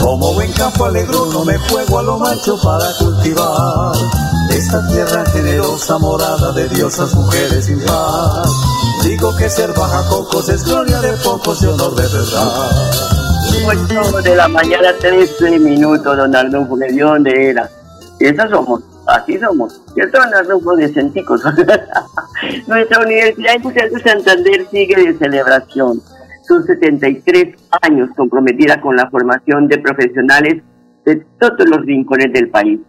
Como 0.00 0.34
buen 0.34 0.52
campo 0.52 0.84
alegruno 0.86 1.44
me 1.44 1.58
juego 1.58 1.98
a 1.98 2.02
lo 2.02 2.18
macho 2.18 2.58
para 2.62 2.92
cultivar 2.98 3.92
esta 4.50 4.86
tierra 4.88 5.24
generosa 5.32 5.98
morada 5.98 6.52
de 6.52 6.68
diosas 6.68 7.14
mujeres 7.14 7.66
sin 7.66 7.80
paz. 7.84 8.48
Digo 9.04 9.36
que 9.36 9.50
ser 9.50 9.68
bajacocos 9.68 10.48
es 10.48 10.64
gloria 10.64 10.98
de 11.02 11.12
pocos 11.22 11.62
y 11.62 11.66
honor 11.66 11.94
de 11.94 12.04
verdad. 12.04 14.00
8 14.00 14.22
de 14.22 14.34
la 14.34 14.48
mañana, 14.48 14.94
13 14.98 15.58
minutos, 15.58 16.16
don 16.16 16.34
Arnulfo, 16.34 16.74
de 16.78 16.90
dónde 16.98 17.50
era. 17.50 17.68
Esas 18.18 18.48
somos, 18.48 18.82
así 19.06 19.38
somos. 19.38 19.82
¿Cierto, 19.92 20.18
don 20.18 20.34
Arnulfo? 20.34 20.74
De 20.76 20.88
centicos. 20.88 21.42
Nuestra 22.66 23.02
Universidad 23.02 23.56
Industrial 23.56 23.90
de 23.90 24.00
Santander 24.00 24.66
sigue 24.70 24.96
de 24.96 25.18
celebración. 25.18 26.00
Sus 26.48 26.64
73 26.64 27.56
años 27.82 28.08
comprometida 28.16 28.80
con 28.80 28.96
la 28.96 29.10
formación 29.10 29.68
de 29.68 29.78
profesionales 29.80 30.62
de 31.04 31.16
todos 31.38 31.68
los 31.68 31.84
rincones 31.84 32.32
del 32.32 32.48
país. 32.48 32.80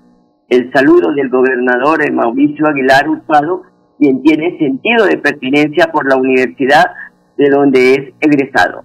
El 0.48 0.72
saludo 0.72 1.12
del 1.12 1.29
gobernador 1.29 2.10
Mauricio 2.13 2.67
Aguilar 2.67 3.10
Hurtado, 3.10 3.63
quien 3.97 4.21
tiene 4.21 4.57
sentido 4.57 5.05
de 5.05 5.17
pertinencia 5.17 5.91
por 5.91 6.07
la 6.07 6.17
universidad 6.17 6.85
de 7.37 7.49
donde 7.49 7.93
es 7.93 8.13
egresado. 8.21 8.83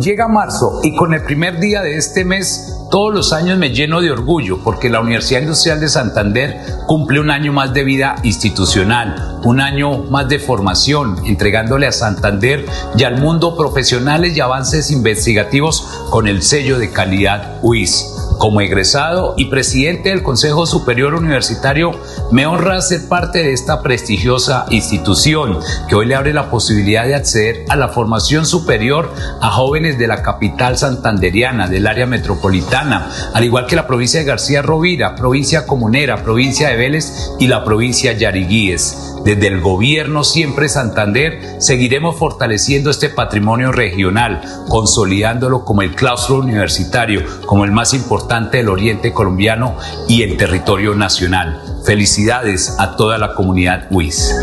Llega 0.00 0.28
marzo 0.28 0.80
y 0.82 0.94
con 0.94 1.14
el 1.14 1.22
primer 1.22 1.58
día 1.58 1.80
de 1.80 1.96
este 1.96 2.26
mes 2.26 2.86
todos 2.90 3.14
los 3.14 3.32
años 3.32 3.56
me 3.56 3.70
lleno 3.70 4.02
de 4.02 4.10
orgullo 4.10 4.58
porque 4.62 4.90
la 4.90 5.00
Universidad 5.00 5.40
Industrial 5.40 5.80
de 5.80 5.88
Santander 5.88 6.60
cumple 6.86 7.20
un 7.20 7.30
año 7.30 7.54
más 7.54 7.72
de 7.72 7.82
vida 7.82 8.16
institucional, 8.22 9.40
un 9.44 9.62
año 9.62 10.04
más 10.10 10.28
de 10.28 10.38
formación, 10.38 11.16
entregándole 11.24 11.86
a 11.86 11.92
Santander 11.92 12.66
y 12.98 13.04
al 13.04 13.18
mundo 13.18 13.56
profesionales 13.56 14.36
y 14.36 14.40
avances 14.40 14.90
investigativos 14.90 16.06
con 16.10 16.28
el 16.28 16.42
sello 16.42 16.78
de 16.78 16.90
calidad 16.90 17.58
UIS. 17.62 18.11
Como 18.42 18.60
egresado 18.60 19.34
y 19.36 19.44
presidente 19.44 20.08
del 20.08 20.24
Consejo 20.24 20.66
Superior 20.66 21.14
Universitario, 21.14 21.92
me 22.32 22.44
honra 22.44 22.80
ser 22.80 23.06
parte 23.08 23.38
de 23.38 23.52
esta 23.52 23.82
prestigiosa 23.82 24.66
institución 24.70 25.60
que 25.88 25.94
hoy 25.94 26.06
le 26.06 26.16
abre 26.16 26.34
la 26.34 26.50
posibilidad 26.50 27.04
de 27.04 27.14
acceder 27.14 27.64
a 27.68 27.76
la 27.76 27.90
formación 27.90 28.44
superior 28.44 29.14
a 29.40 29.48
jóvenes 29.52 29.96
de 29.96 30.08
la 30.08 30.22
capital 30.22 30.76
santanderiana, 30.76 31.68
del 31.68 31.86
área 31.86 32.06
metropolitana, 32.06 33.08
al 33.32 33.44
igual 33.44 33.66
que 33.66 33.76
la 33.76 33.86
provincia 33.86 34.18
de 34.18 34.26
García 34.26 34.60
Rovira, 34.60 35.14
provincia 35.14 35.64
comunera, 35.64 36.24
provincia 36.24 36.70
de 36.70 36.76
Vélez 36.76 37.30
y 37.38 37.46
la 37.46 37.62
provincia 37.62 38.12
Yariguíes. 38.12 39.12
Desde 39.24 39.46
el 39.46 39.60
gobierno 39.60 40.24
Siempre 40.24 40.68
Santander 40.68 41.38
seguiremos 41.58 42.18
fortaleciendo 42.18 42.90
este 42.90 43.08
patrimonio 43.08 43.70
regional, 43.70 44.40
consolidándolo 44.68 45.64
como 45.64 45.82
el 45.82 45.94
claustro 45.94 46.38
universitario, 46.38 47.20
como 47.46 47.64
el 47.64 47.70
más 47.70 47.94
importante 47.94 48.56
del 48.56 48.68
oriente 48.68 49.12
colombiano 49.12 49.76
y 50.08 50.22
el 50.24 50.36
territorio 50.36 50.96
nacional. 50.96 51.60
Felicidades 51.86 52.76
a 52.80 52.96
toda 52.96 53.16
la 53.16 53.34
comunidad 53.34 53.86
WIS. 53.92 54.40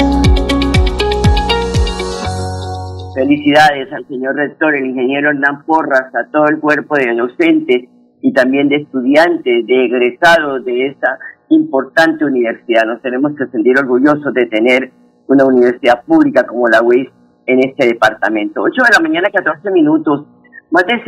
Felicidades 3.15 3.91
al 3.91 4.07
señor 4.07 4.36
rector, 4.36 4.75
el 4.75 4.86
ingeniero 4.86 5.31
Hernán 5.31 5.65
Porras, 5.65 6.07
a 6.15 6.31
todo 6.31 6.45
el 6.48 6.59
cuerpo 6.59 6.95
de 6.95 7.13
docentes 7.15 7.89
y 8.21 8.31
también 8.31 8.69
de 8.69 8.77
estudiantes, 8.77 9.65
de 9.65 9.86
egresados 9.86 10.63
de 10.63 10.88
esta 10.88 11.17
importante 11.49 12.25
universidad. 12.25 12.85
Nos 12.85 13.01
tenemos 13.01 13.33
que 13.37 13.47
sentir 13.47 13.77
orgullosos 13.77 14.33
de 14.33 14.45
tener 14.47 14.91
una 15.27 15.45
universidad 15.45 16.03
pública 16.05 16.45
como 16.45 16.67
la 16.67 16.81
UIS 16.81 17.09
en 17.45 17.59
este 17.59 17.87
departamento. 17.87 18.61
8 18.61 18.71
de 18.83 18.95
la 18.95 19.01
mañana, 19.01 19.29
14 19.33 19.71
minutos. 19.71 20.25
Más 20.71 20.85
de 20.85 21.03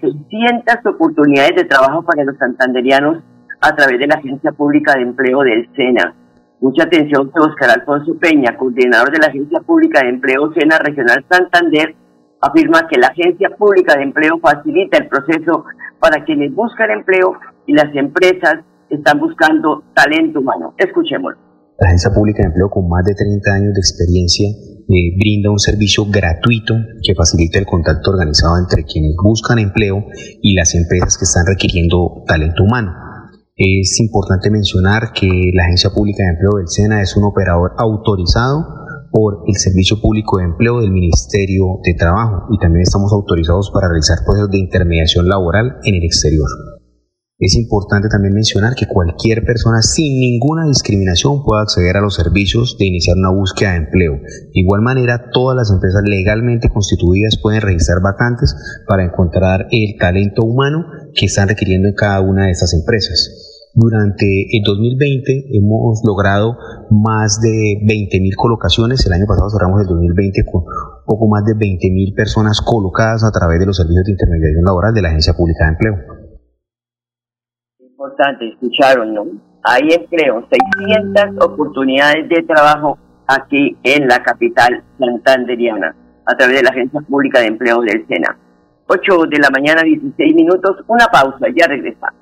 600 0.00 0.86
oportunidades 0.86 1.54
de 1.56 1.64
trabajo 1.64 2.02
para 2.02 2.24
los 2.24 2.36
santanderianos 2.36 3.22
a 3.60 3.74
través 3.76 3.98
de 4.00 4.08
la 4.08 4.16
Agencia 4.16 4.50
Pública 4.52 4.94
de 4.94 5.02
Empleo 5.02 5.40
del 5.42 5.68
SENA. 5.76 6.14
Mucha 6.60 6.84
atención 6.84 7.30
Oscar 7.34 7.70
Alfonso 7.70 8.16
Peña, 8.18 8.56
coordinador 8.56 9.12
de 9.12 9.18
la 9.18 9.28
Agencia 9.28 9.60
Pública 9.60 10.00
de 10.00 10.10
Empleo 10.10 10.52
SENA 10.52 10.78
Regional 10.78 11.24
Santander, 11.28 11.94
afirma 12.40 12.88
que 12.88 12.98
la 12.98 13.08
Agencia 13.08 13.50
Pública 13.50 13.96
de 13.96 14.02
Empleo 14.02 14.38
facilita 14.38 14.98
el 14.98 15.08
proceso 15.08 15.64
para 16.00 16.24
quienes 16.24 16.52
buscan 16.52 16.90
empleo 16.90 17.38
y 17.66 17.74
las 17.74 17.94
empresas 17.94 18.64
están 18.92 19.18
buscando 19.18 19.82
talento 19.94 20.40
humano. 20.40 20.74
Escuchémoslo. 20.76 21.38
La 21.78 21.88
Agencia 21.88 22.10
Pública 22.12 22.42
de 22.42 22.48
Empleo 22.48 22.70
con 22.70 22.88
más 22.88 23.04
de 23.04 23.14
30 23.14 23.50
años 23.50 23.74
de 23.74 23.80
experiencia 23.80 24.46
eh, 24.48 25.16
brinda 25.18 25.50
un 25.50 25.58
servicio 25.58 26.04
gratuito 26.06 26.74
que 27.02 27.14
facilita 27.14 27.58
el 27.58 27.66
contacto 27.66 28.10
organizado 28.10 28.58
entre 28.58 28.84
quienes 28.84 29.16
buscan 29.16 29.58
empleo 29.58 30.04
y 30.42 30.54
las 30.54 30.74
empresas 30.74 31.16
que 31.16 31.24
están 31.24 31.46
requiriendo 31.46 32.22
talento 32.26 32.62
humano. 32.62 32.92
Es 33.56 33.98
importante 34.00 34.50
mencionar 34.50 35.12
que 35.12 35.50
la 35.54 35.64
Agencia 35.64 35.90
Pública 35.90 36.22
de 36.24 36.30
Empleo 36.30 36.58
del 36.58 36.68
SENA 36.68 37.02
es 37.02 37.16
un 37.16 37.24
operador 37.24 37.72
autorizado 37.78 38.82
por 39.10 39.44
el 39.46 39.54
Servicio 39.56 40.00
Público 40.00 40.38
de 40.38 40.44
Empleo 40.44 40.80
del 40.80 40.90
Ministerio 40.90 41.80
de 41.84 41.94
Trabajo 41.94 42.46
y 42.50 42.58
también 42.58 42.82
estamos 42.82 43.12
autorizados 43.12 43.70
para 43.72 43.88
realizar 43.88 44.18
procesos 44.24 44.50
de 44.50 44.58
intermediación 44.58 45.28
laboral 45.28 45.76
en 45.84 45.94
el 45.96 46.04
exterior. 46.04 46.48
Es 47.42 47.56
importante 47.56 48.08
también 48.08 48.34
mencionar 48.34 48.76
que 48.76 48.86
cualquier 48.86 49.44
persona 49.44 49.82
sin 49.82 50.20
ninguna 50.20 50.64
discriminación 50.68 51.42
puede 51.42 51.62
acceder 51.62 51.96
a 51.96 52.00
los 52.00 52.14
servicios 52.14 52.76
de 52.78 52.86
iniciar 52.86 53.16
una 53.16 53.32
búsqueda 53.32 53.72
de 53.72 53.78
empleo. 53.78 54.12
De 54.12 54.60
igual 54.60 54.80
manera, 54.80 55.28
todas 55.32 55.56
las 55.56 55.72
empresas 55.72 56.02
legalmente 56.06 56.68
constituidas 56.68 57.40
pueden 57.42 57.60
registrar 57.62 58.00
vacantes 58.00 58.54
para 58.86 59.02
encontrar 59.04 59.66
el 59.72 59.98
talento 59.98 60.44
humano 60.44 60.86
que 61.16 61.26
están 61.26 61.48
requiriendo 61.48 61.88
en 61.88 61.96
cada 61.96 62.20
una 62.20 62.46
de 62.46 62.52
estas 62.52 62.74
empresas. 62.74 63.72
Durante 63.74 64.24
el 64.24 64.62
2020 64.64 65.48
hemos 65.58 66.00
logrado 66.04 66.56
más 66.90 67.40
de 67.40 67.82
20.000 67.82 68.36
colocaciones. 68.36 69.04
El 69.04 69.14
año 69.14 69.26
pasado 69.26 69.50
cerramos 69.50 69.80
el 69.80 69.88
2020 69.88 70.44
con 70.44 70.62
poco 71.04 71.26
más 71.26 71.44
de 71.44 71.54
20.000 71.54 72.14
personas 72.14 72.60
colocadas 72.60 73.24
a 73.24 73.32
través 73.32 73.58
de 73.58 73.66
los 73.66 73.78
servicios 73.78 74.04
de 74.04 74.12
intermediación 74.12 74.64
laboral 74.64 74.94
de 74.94 75.02
la 75.02 75.08
Agencia 75.08 75.34
Pública 75.34 75.64
de 75.64 75.70
Empleo 75.72 76.21
importante, 78.12 78.48
escucharon, 78.48 79.14
¿no? 79.14 79.26
Hay 79.64 79.88
empleo, 79.92 80.46
600 80.78 81.44
oportunidades 81.44 82.28
de 82.28 82.42
trabajo 82.42 82.98
aquí 83.26 83.76
en 83.82 84.08
la 84.08 84.22
capital 84.22 84.82
santanderiana, 84.98 85.94
a 86.26 86.36
través 86.36 86.56
de 86.56 86.62
la 86.62 86.70
Agencia 86.70 87.00
Pública 87.00 87.40
de 87.40 87.46
Empleo 87.46 87.80
del 87.80 88.06
SENA. 88.06 88.36
8 88.88 89.24
de 89.30 89.38
la 89.38 89.48
mañana, 89.50 89.82
16 89.82 90.34
minutos, 90.34 90.84
una 90.88 91.06
pausa, 91.06 91.46
ya 91.54 91.66
regresamos. 91.66 92.21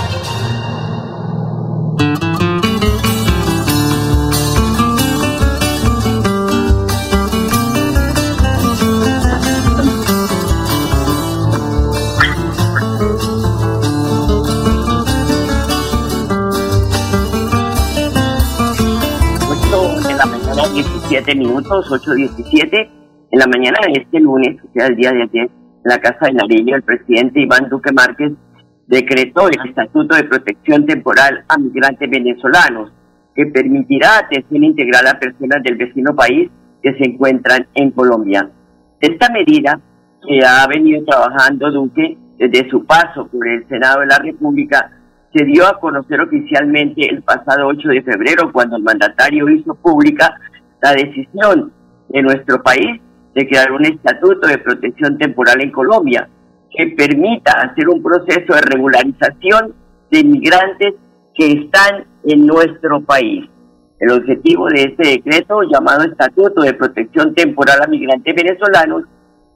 17 20.69 21.35
minutos, 21.35 21.89
8.17. 21.89 22.89
En 23.31 23.39
la 23.39 23.47
mañana 23.47 23.79
de 23.87 24.01
este 24.01 24.19
lunes, 24.19 24.57
o 24.63 24.71
sea, 24.73 24.87
el 24.87 24.95
día 24.95 25.11
de 25.11 25.23
ayer, 25.23 25.49
en 25.49 25.83
la 25.83 25.97
Casa 25.97 26.27
de 26.27 26.33
Nariño, 26.33 26.75
el 26.75 26.83
presidente 26.83 27.41
Iván 27.41 27.67
Duque 27.69 27.91
Márquez 27.91 28.33
decretó 28.87 29.47
el 29.47 29.69
Estatuto 29.69 30.15
de 30.15 30.25
Protección 30.25 30.85
Temporal 30.85 31.43
a 31.47 31.57
migrantes 31.57 32.09
venezolanos, 32.09 32.91
que 33.35 33.47
permitirá 33.47 34.19
atención 34.19 34.63
integral 34.63 35.07
a 35.07 35.19
personas 35.19 35.63
del 35.63 35.77
vecino 35.77 36.15
país 36.15 36.51
que 36.83 36.93
se 36.93 37.05
encuentran 37.05 37.67
en 37.73 37.91
Colombia. 37.91 38.49
Esta 38.99 39.31
medida, 39.31 39.79
que 40.27 40.45
ha 40.45 40.67
venido 40.67 41.03
trabajando 41.05 41.71
Duque 41.71 42.17
desde 42.37 42.69
su 42.69 42.85
paso 42.85 43.27
por 43.27 43.47
el 43.47 43.67
Senado 43.67 44.01
de 44.01 44.07
la 44.07 44.19
República, 44.19 44.91
se 45.33 45.45
dio 45.45 45.65
a 45.65 45.79
conocer 45.79 46.19
oficialmente 46.19 47.09
el 47.09 47.23
pasado 47.23 47.67
8 47.67 47.87
de 47.87 48.03
febrero 48.03 48.51
cuando 48.51 48.75
el 48.75 48.83
mandatario 48.83 49.49
hizo 49.49 49.73
pública 49.75 50.37
la 50.81 50.93
decisión 50.93 51.71
de 52.09 52.21
nuestro 52.21 52.61
país 52.61 53.01
de 53.33 53.47
crear 53.47 53.71
un 53.71 53.85
estatuto 53.85 54.47
de 54.47 54.57
protección 54.57 55.17
temporal 55.17 55.61
en 55.61 55.71
Colombia 55.71 56.27
que 56.75 56.87
permita 56.97 57.51
hacer 57.61 57.87
un 57.89 58.01
proceso 58.01 58.53
de 58.53 58.61
regularización 58.61 59.73
de 60.09 60.19
inmigrantes 60.19 60.95
que 61.33 61.51
están 61.51 62.05
en 62.23 62.45
nuestro 62.45 63.01
país. 63.01 63.49
El 63.99 64.11
objetivo 64.11 64.67
de 64.67 64.83
este 64.83 65.07
decreto, 65.09 65.61
llamado 65.63 66.03
Estatuto 66.03 66.61
de 66.61 66.73
Protección 66.73 67.35
Temporal 67.35 67.81
a 67.83 67.87
Migrantes 67.87 68.35
Venezolanos, 68.35 69.03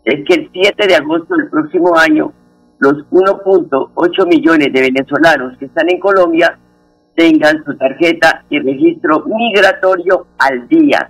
es 0.03 0.23
que 0.25 0.35
el 0.35 0.49
7 0.53 0.87
de 0.87 0.95
agosto 0.95 1.35
del 1.35 1.49
próximo 1.49 1.97
año, 1.97 2.31
los 2.79 2.93
1.8 3.09 4.27
millones 4.27 4.71
de 4.71 4.81
venezolanos 4.81 5.57
que 5.57 5.65
están 5.65 5.89
en 5.89 5.99
Colombia 5.99 6.59
tengan 7.15 7.63
su 7.63 7.75
tarjeta 7.77 8.43
y 8.49 8.59
registro 8.59 9.23
migratorio 9.25 10.27
al 10.37 10.67
día 10.67 11.09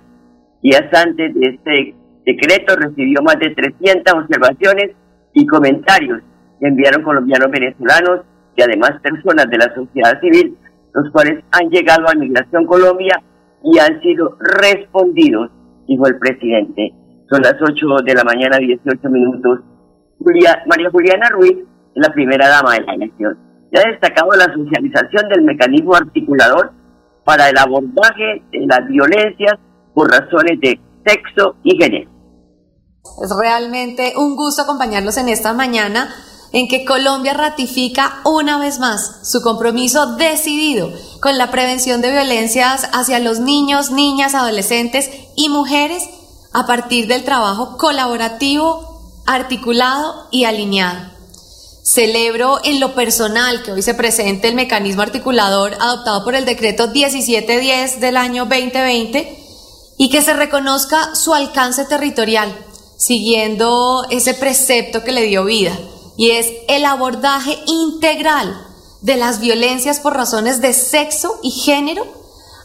días 0.66 0.90
antes 0.92 1.32
de 1.32 1.46
este 1.46 1.94
decreto 2.26 2.74
recibió 2.74 3.22
más 3.22 3.38
de 3.38 3.54
300 3.54 4.14
observaciones 4.14 4.96
y 5.32 5.46
comentarios 5.46 6.22
que 6.58 6.66
enviaron 6.66 7.04
colombianos 7.04 7.52
venezolanos 7.52 8.22
y 8.56 8.62
además 8.62 9.00
personas 9.00 9.46
de 9.48 9.58
la 9.58 9.72
sociedad 9.72 10.20
civil, 10.20 10.56
los 10.92 11.12
cuales 11.12 11.44
han 11.52 11.70
llegado 11.70 12.08
a 12.08 12.14
Migración 12.14 12.66
Colombia 12.66 13.22
y 13.62 13.78
han 13.78 14.00
sido 14.00 14.36
respondidos, 14.40 15.50
dijo 15.86 16.08
el 16.08 16.18
presidente. 16.18 16.92
Son 17.30 17.42
las 17.42 17.54
8 17.62 17.86
de 18.04 18.14
la 18.14 18.24
mañana, 18.24 18.58
18 18.58 19.08
minutos. 19.08 19.60
María 20.66 20.90
Juliana 20.90 21.28
Ruiz 21.30 21.58
es 21.58 22.08
la 22.08 22.12
primera 22.12 22.48
dama 22.48 22.74
de 22.74 22.80
la 22.80 22.96
nación. 22.96 23.38
Ya 23.72 23.82
ha 23.82 23.90
destacado 23.90 24.30
la 24.32 24.52
socialización 24.52 25.28
del 25.28 25.42
mecanismo 25.42 25.94
articulador 25.94 26.72
para 27.24 27.50
el 27.50 27.58
abordaje 27.58 28.42
de 28.50 28.66
las 28.66 28.88
violencias 28.88 29.58
por 29.96 30.10
razones 30.10 30.60
de 30.60 30.78
sexo 31.06 31.56
y 31.64 31.74
género. 31.82 32.10
Es 33.22 33.30
realmente 33.40 34.12
un 34.18 34.36
gusto 34.36 34.62
acompañarlos 34.62 35.16
en 35.16 35.30
esta 35.30 35.54
mañana 35.54 36.14
en 36.52 36.68
que 36.68 36.84
Colombia 36.84 37.32
ratifica 37.32 38.20
una 38.24 38.58
vez 38.58 38.78
más 38.78 39.26
su 39.26 39.40
compromiso 39.40 40.16
decidido 40.16 40.92
con 41.22 41.38
la 41.38 41.50
prevención 41.50 42.02
de 42.02 42.10
violencias 42.10 42.90
hacia 42.92 43.20
los 43.20 43.40
niños, 43.40 43.90
niñas, 43.90 44.34
adolescentes 44.34 45.10
y 45.34 45.48
mujeres 45.48 46.04
a 46.52 46.66
partir 46.66 47.06
del 47.06 47.24
trabajo 47.24 47.78
colaborativo, 47.78 49.22
articulado 49.26 50.28
y 50.30 50.44
alineado. 50.44 51.10
Celebro 51.82 52.58
en 52.64 52.80
lo 52.80 52.94
personal 52.94 53.62
que 53.62 53.72
hoy 53.72 53.80
se 53.80 53.94
presente 53.94 54.48
el 54.48 54.56
mecanismo 54.56 55.00
articulador 55.00 55.72
adoptado 55.80 56.22
por 56.22 56.34
el 56.34 56.44
decreto 56.44 56.88
1710 56.88 58.00
del 58.00 58.18
año 58.18 58.44
2020 58.44 59.45
y 59.98 60.10
que 60.10 60.22
se 60.22 60.34
reconozca 60.34 61.14
su 61.14 61.34
alcance 61.34 61.84
territorial, 61.84 62.54
siguiendo 62.96 64.04
ese 64.10 64.34
precepto 64.34 65.02
que 65.04 65.12
le 65.12 65.22
dio 65.22 65.44
vida, 65.44 65.76
y 66.16 66.30
es 66.30 66.48
el 66.68 66.84
abordaje 66.84 67.58
integral 67.66 68.66
de 69.00 69.16
las 69.16 69.40
violencias 69.40 70.00
por 70.00 70.14
razones 70.14 70.60
de 70.60 70.72
sexo 70.72 71.38
y 71.42 71.50
género 71.50 72.04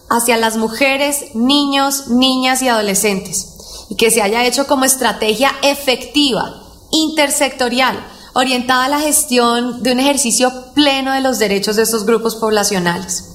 hacia 0.10 0.38
las 0.38 0.58
mujeres, 0.58 1.36
niños, 1.36 2.08
niñas 2.08 2.62
y 2.62 2.68
adolescentes, 2.68 3.48
y 3.90 3.96
que 3.96 4.12
se 4.12 4.22
haya 4.22 4.46
hecho 4.46 4.68
como 4.68 4.86
estrategia 4.86 5.52
efectiva, 5.62 6.64
intersectorial, 6.92 8.06
orientada 8.34 8.86
a 8.86 8.90
la 8.90 9.00
gestión 9.00 9.84
de 9.84 9.92
un 9.92 10.00
ejercicio 10.00 10.52
pleno 10.74 11.14
de 11.14 11.22
los 11.22 11.40
derechos 11.40 11.76
de 11.76 11.84
estos 11.84 12.06
grupos 12.06 12.36
poblacionales. 12.36 13.31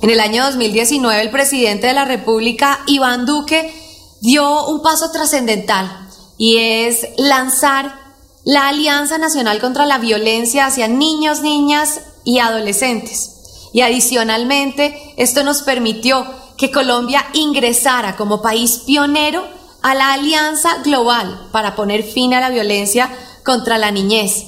En 0.00 0.10
el 0.10 0.20
año 0.20 0.44
2019 0.44 1.20
el 1.20 1.30
presidente 1.30 1.88
de 1.88 1.92
la 1.92 2.04
República, 2.04 2.80
Iván 2.86 3.26
Duque, 3.26 3.74
dio 4.20 4.66
un 4.66 4.80
paso 4.80 5.10
trascendental 5.10 6.08
y 6.36 6.58
es 6.58 7.08
lanzar 7.16 7.98
la 8.44 8.68
Alianza 8.68 9.18
Nacional 9.18 9.60
contra 9.60 9.86
la 9.86 9.98
Violencia 9.98 10.66
hacia 10.66 10.86
Niños, 10.86 11.40
Niñas 11.40 12.00
y 12.24 12.38
Adolescentes. 12.38 13.70
Y 13.72 13.80
adicionalmente, 13.80 15.14
esto 15.16 15.42
nos 15.42 15.62
permitió 15.62 16.24
que 16.56 16.70
Colombia 16.70 17.26
ingresara 17.32 18.16
como 18.16 18.40
país 18.40 18.82
pionero 18.86 19.44
a 19.82 19.94
la 19.96 20.12
Alianza 20.12 20.78
Global 20.84 21.48
para 21.50 21.74
poner 21.74 22.04
fin 22.04 22.34
a 22.34 22.40
la 22.40 22.50
violencia 22.50 23.10
contra 23.44 23.78
la 23.78 23.90
niñez, 23.90 24.44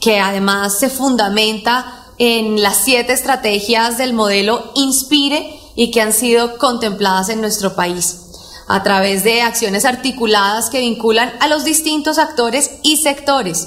que 0.00 0.20
además 0.20 0.78
se 0.78 0.90
fundamenta 0.90 2.01
en 2.24 2.62
las 2.62 2.84
siete 2.84 3.12
estrategias 3.12 3.98
del 3.98 4.12
modelo 4.12 4.70
Inspire 4.76 5.58
y 5.74 5.90
que 5.90 6.00
han 6.00 6.12
sido 6.12 6.56
contempladas 6.56 7.30
en 7.30 7.40
nuestro 7.40 7.74
país 7.74 8.20
a 8.68 8.84
través 8.84 9.24
de 9.24 9.42
acciones 9.42 9.84
articuladas 9.84 10.70
que 10.70 10.78
vinculan 10.78 11.32
a 11.40 11.48
los 11.48 11.64
distintos 11.64 12.18
actores 12.18 12.78
y 12.84 12.98
sectores 12.98 13.66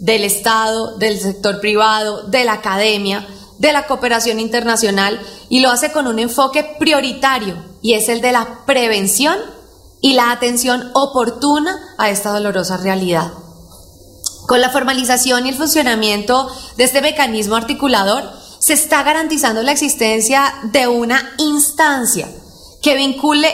del 0.00 0.24
Estado, 0.24 0.96
del 0.98 1.20
sector 1.20 1.60
privado, 1.60 2.24
de 2.24 2.42
la 2.42 2.54
academia, 2.54 3.24
de 3.58 3.72
la 3.72 3.86
cooperación 3.86 4.40
internacional 4.40 5.20
y 5.48 5.60
lo 5.60 5.70
hace 5.70 5.92
con 5.92 6.08
un 6.08 6.18
enfoque 6.18 6.74
prioritario 6.80 7.54
y 7.82 7.94
es 7.94 8.08
el 8.08 8.20
de 8.20 8.32
la 8.32 8.64
prevención 8.66 9.38
y 10.00 10.14
la 10.14 10.32
atención 10.32 10.90
oportuna 10.94 11.78
a 11.98 12.10
esta 12.10 12.32
dolorosa 12.32 12.78
realidad. 12.78 13.32
Con 14.52 14.60
la 14.60 14.68
formalización 14.68 15.46
y 15.46 15.48
el 15.48 15.54
funcionamiento 15.54 16.46
de 16.76 16.84
este 16.84 17.00
mecanismo 17.00 17.56
articulador, 17.56 18.30
se 18.58 18.74
está 18.74 19.02
garantizando 19.02 19.62
la 19.62 19.72
existencia 19.72 20.52
de 20.64 20.88
una 20.88 21.32
instancia 21.38 22.28
que 22.82 22.94
vincule 22.94 23.48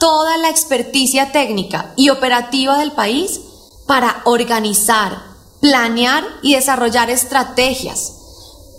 toda 0.00 0.36
la 0.38 0.50
experticia 0.50 1.30
técnica 1.30 1.92
y 1.94 2.08
operativa 2.08 2.76
del 2.78 2.90
país 2.90 3.38
para 3.86 4.20
organizar, 4.24 5.16
planear 5.60 6.24
y 6.42 6.56
desarrollar 6.56 7.08
estrategias, 7.08 8.12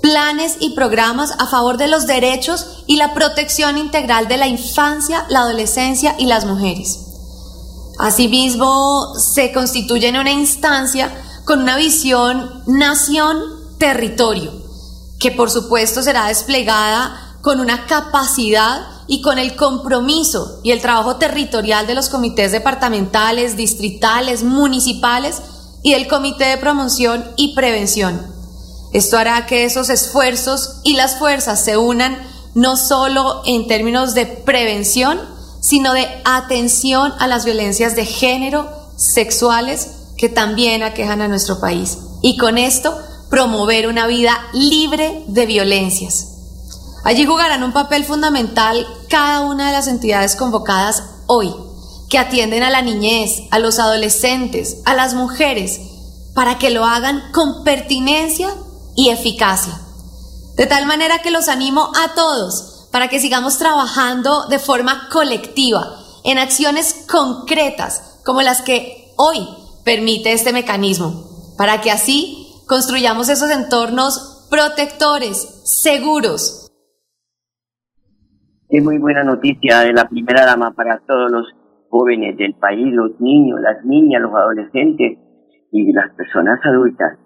planes 0.01 0.57
y 0.59 0.71
programas 0.71 1.31
a 1.39 1.47
favor 1.47 1.77
de 1.77 1.87
los 1.87 2.07
derechos 2.07 2.83
y 2.87 2.97
la 2.97 3.13
protección 3.13 3.77
integral 3.77 4.27
de 4.27 4.35
la 4.35 4.47
infancia, 4.47 5.25
la 5.29 5.43
adolescencia 5.43 6.13
y 6.19 6.25
las 6.25 6.43
mujeres. 6.43 6.99
Asimismo, 7.99 9.13
se 9.17 9.53
constituye 9.53 10.09
en 10.09 10.17
una 10.17 10.33
instancia 10.33 11.09
con 11.45 11.61
una 11.61 11.77
visión 11.77 12.63
nación-territorio, 12.67 14.51
que 15.19 15.31
por 15.31 15.49
supuesto 15.49 16.01
será 16.01 16.27
desplegada 16.27 17.37
con 17.41 17.59
una 17.59 17.85
capacidad 17.85 18.87
y 19.07 19.21
con 19.21 19.37
el 19.37 19.55
compromiso 19.55 20.61
y 20.63 20.71
el 20.71 20.81
trabajo 20.81 21.17
territorial 21.17 21.85
de 21.87 21.95
los 21.95 22.09
comités 22.09 22.51
departamentales, 22.51 23.57
distritales, 23.57 24.43
municipales 24.43 25.41
y 25.81 25.93
del 25.93 26.07
Comité 26.07 26.45
de 26.45 26.57
Promoción 26.57 27.25
y 27.35 27.53
Prevención. 27.53 28.25
Esto 28.93 29.17
hará 29.17 29.45
que 29.45 29.65
esos 29.65 29.89
esfuerzos 29.89 30.79
y 30.83 30.93
las 30.93 31.17
fuerzas 31.17 31.63
se 31.63 31.77
unan 31.77 32.17
no 32.53 32.77
solo 32.77 33.41
en 33.45 33.67
términos 33.67 34.13
de 34.13 34.25
prevención, 34.25 35.19
sino 35.59 35.93
de 35.93 36.07
atención 36.23 37.13
a 37.19 37.27
las 37.27 37.45
violencias 37.45 37.95
de 37.95 38.05
género, 38.05 38.69
sexuales, 38.95 39.92
que 40.23 40.29
también 40.29 40.83
aquejan 40.83 41.21
a 41.21 41.27
nuestro 41.27 41.59
país. 41.59 41.97
Y 42.21 42.37
con 42.37 42.57
esto, 42.57 42.97
promover 43.29 43.89
una 43.89 44.07
vida 44.07 44.39
libre 44.53 45.25
de 45.27 45.45
violencias. 45.45 46.29
Allí 47.03 47.25
jugarán 47.25 47.61
un 47.61 47.73
papel 47.73 48.05
fundamental 48.05 48.87
cada 49.09 49.41
una 49.41 49.67
de 49.67 49.73
las 49.73 49.89
entidades 49.89 50.37
convocadas 50.37 51.03
hoy, 51.27 51.53
que 52.09 52.19
atienden 52.19 52.63
a 52.63 52.69
la 52.69 52.81
niñez, 52.81 53.41
a 53.51 53.59
los 53.59 53.79
adolescentes, 53.79 54.77
a 54.85 54.93
las 54.93 55.13
mujeres, 55.13 55.81
para 56.33 56.57
que 56.57 56.69
lo 56.69 56.85
hagan 56.85 57.21
con 57.33 57.65
pertinencia 57.65 58.47
y 58.95 59.09
eficacia. 59.09 59.77
De 60.55 60.67
tal 60.67 60.85
manera 60.85 61.19
que 61.21 61.31
los 61.31 61.49
animo 61.49 61.91
a 62.01 62.13
todos 62.13 62.87
para 62.93 63.09
que 63.09 63.19
sigamos 63.19 63.57
trabajando 63.57 64.45
de 64.45 64.59
forma 64.59 65.09
colectiva 65.11 65.99
en 66.23 66.37
acciones 66.37 66.95
concretas 67.09 68.21
como 68.23 68.41
las 68.41 68.61
que 68.61 69.13
hoy 69.17 69.62
permite 69.83 70.33
este 70.33 70.53
mecanismo, 70.53 71.55
para 71.57 71.81
que 71.81 71.91
así 71.91 72.63
construyamos 72.67 73.29
esos 73.29 73.51
entornos 73.51 74.47
protectores, 74.49 75.61
seguros. 75.65 76.71
Es 78.69 78.83
muy 78.83 78.97
buena 78.97 79.23
noticia 79.23 79.81
de 79.81 79.93
la 79.93 80.07
primera 80.07 80.45
dama 80.45 80.71
para 80.71 80.99
todos 81.05 81.31
los 81.31 81.45
jóvenes 81.89 82.37
del 82.37 82.55
país, 82.55 82.93
los 82.93 83.19
niños, 83.19 83.59
las 83.61 83.85
niñas, 83.85 84.21
los 84.21 84.33
adolescentes 84.33 85.19
y 85.71 85.93
las 85.93 86.13
personas 86.15 86.59
adultas. 86.63 87.19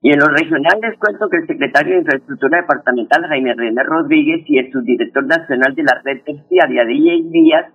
Y 0.00 0.12
en 0.12 0.20
lo 0.20 0.28
regional 0.28 0.78
les 0.80 0.98
cuento 0.98 1.28
que 1.28 1.38
el 1.38 1.46
secretario 1.46 1.94
de 1.94 2.00
Infraestructura 2.00 2.60
Departamental, 2.60 3.26
Jaime 3.28 3.54
René 3.54 3.82
Rodríguez, 3.82 4.44
y 4.46 4.58
el 4.58 4.70
subdirector 4.70 5.26
nacional 5.26 5.74
de 5.74 5.82
la 5.82 6.00
red 6.04 6.22
terciaria 6.24 6.84
IEI 6.84 7.28
Díaz 7.28 7.66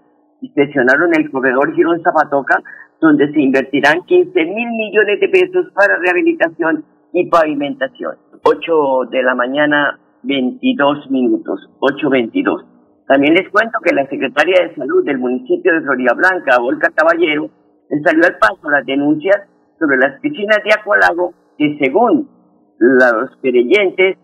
inspeccionaron 0.42 1.14
el 1.16 1.30
corredor 1.32 1.74
Girón 1.76 2.02
Zapatoca, 2.02 2.62
donde 3.04 3.32
se 3.34 3.42
invertirán 3.42 4.06
15 4.06 4.46
mil 4.46 4.70
millones 4.72 5.20
de 5.20 5.28
pesos 5.28 5.68
para 5.76 5.98
rehabilitación 5.98 6.86
y 7.12 7.30
pavimentación. 7.30 8.16
8 8.44 9.10
de 9.12 9.24
la 9.24 9.36
mañana, 9.36 10.00
22 10.24 11.12
minutos, 11.12 11.70
8.22. 11.82 12.66
También 13.06 13.34
les 13.34 13.50
cuento 13.50 13.80
que 13.84 13.94
la 13.94 14.08
secretaria 14.08 14.56
de 14.64 14.76
Salud 14.76 15.04
del 15.06 15.20
municipio 15.20 15.74
de 15.74 15.82
Florida 15.82 16.14
Blanca, 16.16 16.60
Volca 16.60 16.90
Caballero, 16.96 17.50
le 17.90 18.02
salió 18.02 18.24
al 18.26 18.38
paso 18.38 18.70
las 18.70 18.86
denuncias 18.86 19.36
sobre 19.78 19.98
las 19.98 20.20
piscinas 20.22 20.60
de 20.64 20.74
Acualago 20.74 21.34
que 21.58 21.78
según 21.80 22.30
los 22.80 23.30
creyentes 23.42 24.18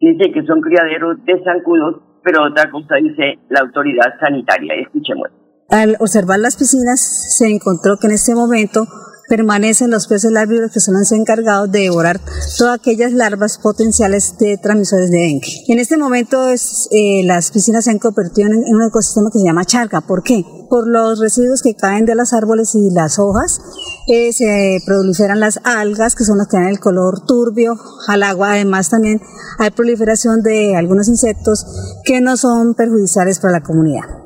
dicen 0.00 0.32
que 0.32 0.42
son 0.44 0.62
criaderos 0.62 1.22
de 1.26 1.44
zancudos, 1.44 2.00
pero 2.22 2.44
otra 2.44 2.70
cosa 2.70 2.96
dice 2.96 3.38
la 3.50 3.60
autoridad 3.60 4.18
sanitaria. 4.18 4.74
Escuchemos. 4.76 5.43
Al 5.68 5.96
observar 6.00 6.38
las 6.38 6.56
piscinas 6.56 7.00
se 7.36 7.46
encontró 7.46 7.98
que 7.98 8.06
en 8.06 8.12
este 8.12 8.34
momento 8.34 8.86
permanecen 9.28 9.90
los 9.90 10.06
peces 10.06 10.30
larvívoros 10.30 10.70
que 10.70 10.80
son 10.80 10.94
los 10.94 11.10
encargados 11.12 11.70
de 11.70 11.80
devorar 11.80 12.20
todas 12.58 12.78
aquellas 12.78 13.12
larvas 13.12 13.58
potenciales 13.58 14.36
de 14.38 14.58
transmisores 14.58 15.10
de 15.10 15.18
dengue. 15.18 15.64
En 15.68 15.78
este 15.78 15.96
momento 15.96 16.48
eh, 16.50 17.22
las 17.24 17.50
piscinas 17.50 17.84
se 17.84 17.90
han 17.90 17.98
convertido 17.98 18.48
en, 18.48 18.56
un 18.56 18.82
ecosistema 18.82 19.30
que 19.32 19.38
se 19.38 19.44
llama 19.44 19.64
charca. 19.64 20.02
¿Por 20.02 20.22
qué? 20.22 20.44
Por 20.68 20.86
los 20.86 21.20
residuos 21.20 21.62
que 21.62 21.74
caen 21.74 22.04
de 22.04 22.14
los 22.14 22.32
árboles 22.32 22.74
y 22.74 22.90
las 22.90 23.18
hojas, 23.18 23.60
eh, 24.08 24.32
se 24.32 24.78
proliferan 24.84 25.40
las 25.40 25.60
algas, 25.64 26.14
que 26.14 26.24
son 26.24 26.38
las 26.38 26.48
que 26.48 26.56
dan 26.56 26.68
el 26.68 26.80
color 26.80 27.24
turbio 27.26 27.78
al 28.08 28.22
agua. 28.22 28.52
Además 28.52 28.90
también 28.90 29.20
hay 29.58 29.70
proliferación 29.70 30.42
de 30.42 30.76
algunos 30.76 31.08
insectos 31.08 31.66
que 32.04 32.20
no 32.20 32.36
son 32.36 32.74
perjudiciales 32.74 33.38
para 33.38 33.52
la 33.52 33.62
comunidad. 33.62 34.23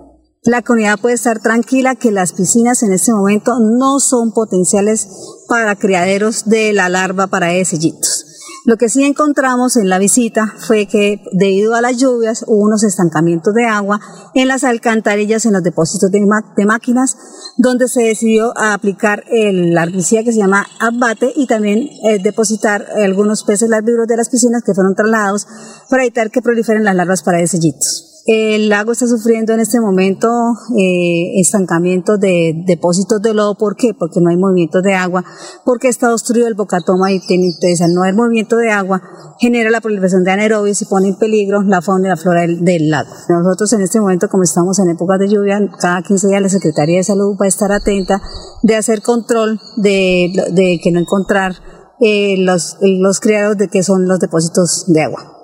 La 0.49 0.63
comunidad 0.63 0.99
puede 0.99 1.15
estar 1.15 1.41
tranquila 1.41 1.95
que 1.95 2.11
las 2.11 2.33
piscinas 2.33 2.83
en 2.83 2.95
este 2.95 3.13
momento 3.13 3.59
no 3.61 4.01
son 4.01 4.33
potenciales 4.33 5.07
para 5.47 5.77
criaderos 5.77 6.47
de 6.47 6.73
la 6.73 6.89
larva 6.89 7.27
para 7.27 7.49
sellitos. 7.67 8.25
Lo 8.65 8.79
que 8.79 8.89
sí 8.89 9.05
encontramos 9.05 9.77
en 9.77 9.91
la 9.91 9.99
visita 9.99 10.55
fue 10.57 10.87
que 10.87 11.23
debido 11.33 11.75
a 11.75 11.83
las 11.83 11.99
lluvias 11.99 12.47
hubo 12.47 12.65
unos 12.65 12.83
estancamientos 12.83 13.53
de 13.53 13.67
agua 13.67 14.01
en 14.33 14.49
las 14.49 14.65
alcantarillas, 14.65 15.45
en 15.45 15.53
los 15.53 15.63
depósitos 15.63 16.11
de, 16.11 16.65
máquinas, 16.65 17.19
donde 17.59 17.87
se 17.87 18.05
decidió 18.05 18.57
aplicar 18.57 19.25
el 19.31 19.75
larvicida 19.75 20.25
que 20.25 20.33
se 20.33 20.39
llama 20.39 20.67
abate 20.81 21.31
y 21.37 21.47
también 21.47 21.91
eh, 22.05 22.21
depositar 22.23 22.87
algunos 22.97 23.45
peces 23.45 23.69
larvívoros 23.69 24.07
de 24.07 24.17
las 24.17 24.31
piscinas 24.31 24.63
que 24.65 24.73
fueron 24.73 24.95
trasladados 24.95 25.47
para 25.91 26.05
evitar 26.05 26.31
que 26.31 26.41
proliferen 26.41 26.85
las 26.85 26.95
larvas 26.95 27.23
para 27.23 27.47
sellitos. 27.47 28.18
El 28.31 28.69
lago 28.69 28.93
está 28.93 29.07
sufriendo 29.07 29.55
en 29.55 29.61
este 29.61 29.81
momento 29.81 30.29
eh, 30.77 31.41
estancamiento 31.41 32.19
de 32.19 32.53
depósitos 32.67 33.23
de 33.23 33.33
lodo. 33.33 33.55
¿Por 33.55 33.75
qué? 33.75 33.95
Porque 33.95 34.21
no 34.21 34.29
hay 34.29 34.37
movimiento 34.37 34.83
de 34.83 34.93
agua, 34.93 35.25
porque 35.65 35.89
está 35.89 36.13
obstruido 36.13 36.47
el 36.47 36.53
bocatoma 36.53 37.11
y 37.11 37.21
tiene, 37.21 37.47
entonces 37.47 37.81
al 37.81 37.95
no 37.95 38.03
haber 38.03 38.15
movimiento 38.15 38.57
de 38.57 38.71
agua 38.71 39.01
genera 39.41 39.71
la 39.71 39.81
proliferación 39.81 40.25
de 40.25 40.33
anaerobios 40.33 40.83
y 40.83 40.85
pone 40.85 41.09
en 41.09 41.17
peligro 41.17 41.63
la 41.63 41.81
fauna 41.81 42.09
y 42.09 42.11
la 42.11 42.17
flora 42.19 42.43
del, 42.43 42.91
lago. 42.91 43.09
Nosotros 43.31 43.73
en 43.73 43.81
este 43.81 43.99
momento, 43.99 44.29
como 44.29 44.43
estamos 44.43 44.79
en 44.79 44.91
épocas 44.91 45.19
de 45.21 45.29
lluvia, 45.31 45.59
cada 45.81 46.03
15 46.03 46.29
días 46.29 46.43
la 46.43 46.51
Secretaría 46.51 46.99
de 46.99 47.05
Salud 47.05 47.35
va 47.41 47.47
a 47.47 47.49
estar 47.49 47.73
atenta 47.73 48.21
de 48.63 48.77
hacer 48.77 49.01
control 49.01 49.59
de, 49.79 50.35
de 50.53 50.79
que 50.85 50.93
no 50.93 51.01
encontrar 51.01 51.55
eh, 51.99 52.37
los, 52.37 52.77
los 52.83 53.21
criados 53.21 53.57
de 53.57 53.69
que 53.69 53.83
son 53.83 54.07
los 54.07 54.21
depósitos 54.21 54.85
de 54.89 55.01
agua. 55.01 55.38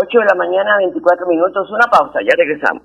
8 0.00 0.18
de 0.20 0.24
la 0.26 0.34
mañana, 0.36 0.76
24 0.78 1.26
minutos. 1.26 1.68
Una 1.70 1.86
pausa, 1.90 2.20
ya 2.22 2.34
regresamos. 2.36 2.82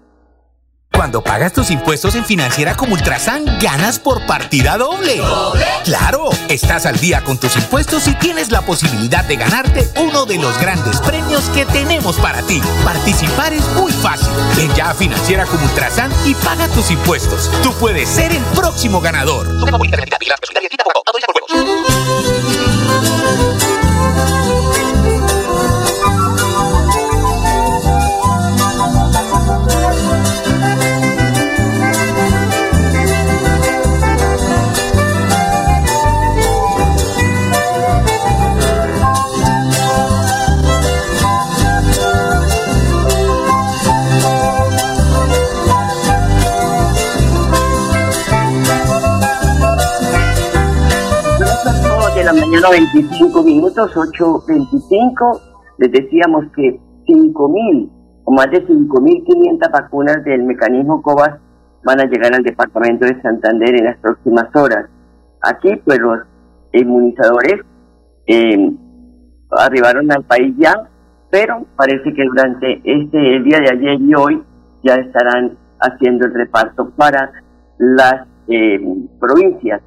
Cuando 0.92 1.24
pagas 1.24 1.54
tus 1.54 1.70
impuestos 1.70 2.16
en 2.16 2.24
Financiera 2.24 2.76
como 2.76 2.94
Ultrasan, 2.94 3.46
ganas 3.60 4.00
por 4.00 4.26
partida 4.26 4.78
doble. 4.78 5.18
¿Doble? 5.18 5.66
Claro, 5.84 6.30
estás 6.50 6.86
al 6.86 7.00
día 7.00 7.22
con 7.24 7.40
tus 7.40 7.56
impuestos 7.56 8.08
y 8.08 8.16
tienes 8.16 8.52
la 8.52 8.62
posibilidad 8.62 9.24
de 9.26 9.36
ganarte 9.36 9.88
uno 10.02 10.26
de 10.26 10.38
los 10.38 10.60
grandes 10.60 11.02
premios 11.02 11.50
que 11.50 11.66
tenemos 11.66 12.18
para 12.20 12.42
ti. 12.44 12.62
Participar 12.84 13.54
es 13.54 13.68
muy 13.76 13.92
fácil. 13.92 14.34
Ven 14.56 14.74
ya 14.76 14.92
a 14.92 14.94
Financiera 14.94 15.46
como 15.46 15.66
Ultrasan 15.66 16.12
y 16.26 16.36
paga 16.36 16.68
tus 16.70 16.90
impuestos. 16.90 17.52
Tú 17.62 17.74
puedes 17.80 18.08
ser 18.10 18.32
el 18.32 18.44
próximo 18.56 19.02
ganador. 19.02 19.48
La 52.34 52.46
mañana, 52.46 52.70
25 52.72 53.44
minutos, 53.44 53.96
8.25. 53.96 55.42
Les 55.78 55.92
decíamos 55.92 56.46
que 56.56 56.80
5.000 57.08 57.90
o 58.26 58.32
más 58.32 58.50
de 58.52 58.66
5.500 58.66 59.72
vacunas 59.72 60.24
del 60.24 60.44
mecanismo 60.44 61.02
COVAX 61.02 61.40
van 61.84 62.00
a 62.00 62.06
llegar 62.06 62.34
al 62.34 62.44
departamento 62.44 63.06
de 63.06 63.22
Santander 63.22 63.76
en 63.76 63.86
las 63.86 63.98
próximas 63.98 64.48
horas. 64.56 64.90
Aquí, 65.42 65.76
pues 65.86 66.00
los 66.00 66.20
inmunizadores 66.72 67.62
eh, 68.28 68.72
arribaron 69.52 70.12
al 70.12 70.24
país 70.24 70.56
ya, 70.58 70.74
pero 71.30 71.66
parece 71.76 72.14
que 72.14 72.24
durante 72.24 72.82
este 72.84 73.36
el 73.36 73.44
día 73.44 73.60
de 73.60 73.70
ayer 73.72 74.02
y 74.02 74.16
hoy 74.16 74.44
ya 74.84 74.96
estarán 74.96 75.58
haciendo 75.80 76.26
el 76.26 76.34
reparto 76.34 76.90
para 76.96 77.32
las 77.78 78.26
eh, 78.48 78.80
provincias 79.20 79.82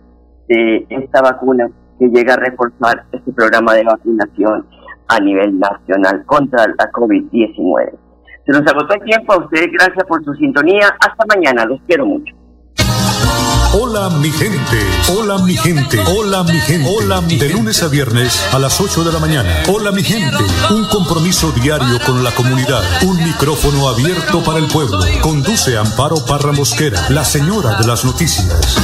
de 0.49 0.87
esta 0.91 1.23
vacuna 1.23 1.71
que 1.99 2.07
llega 2.09 2.35
a 2.35 2.37
reforzar 2.39 3.05
este 3.13 3.33
programa 3.33 3.75
de 3.75 3.85
vacunación 3.85 4.67
a 5.09 5.21
nivel 5.21 5.59
nacional 5.59 6.25
contra 6.27 6.67
la 6.67 6.91
COVID-19. 6.93 7.93
Se 8.47 8.53
nos 8.53 8.67
agotó 8.67 8.95
el 8.95 9.03
tiempo. 9.03 9.33
A 9.33 9.39
ustedes 9.39 9.69
gracias 9.73 10.05
por 10.07 10.25
su 10.25 10.33
sintonía. 10.35 10.89
Hasta 11.01 11.25
mañana. 11.27 11.65
Los 11.65 11.81
quiero 11.87 12.07
mucho. 12.07 12.35
Hola 13.79 14.09
mi 14.09 14.31
gente, 14.31 14.79
hola 15.19 15.39
mi 15.39 15.55
gente, 15.55 15.99
hola 16.01 16.45
mi 16.45 16.59
gente, 16.61 16.89
hola 16.89 17.21
mi 17.21 17.37
De 17.37 17.51
lunes 17.51 17.83
a 17.83 17.89
viernes 17.89 18.43
a 18.55 18.59
las 18.59 18.81
8 18.81 19.05
de 19.05 19.13
la 19.13 19.19
mañana. 19.19 19.51
Hola 19.69 19.93
mi 19.93 20.03
gente, 20.03 20.43
un 20.71 20.87
compromiso 20.87 21.53
diario 21.53 21.99
con 22.07 22.25
la 22.25 22.31
comunidad, 22.31 22.83
un 23.03 23.23
micrófono 23.23 23.89
abierto 23.89 24.43
para 24.43 24.61
el 24.61 24.67
pueblo. 24.67 25.01
Conduce 25.21 25.77
Amparo 25.77 26.25
Parra 26.25 26.53
Mosquera, 26.53 26.99
la 27.11 27.25
señora 27.25 27.77
de 27.79 27.87
las 27.87 28.05
noticias. 28.05 28.77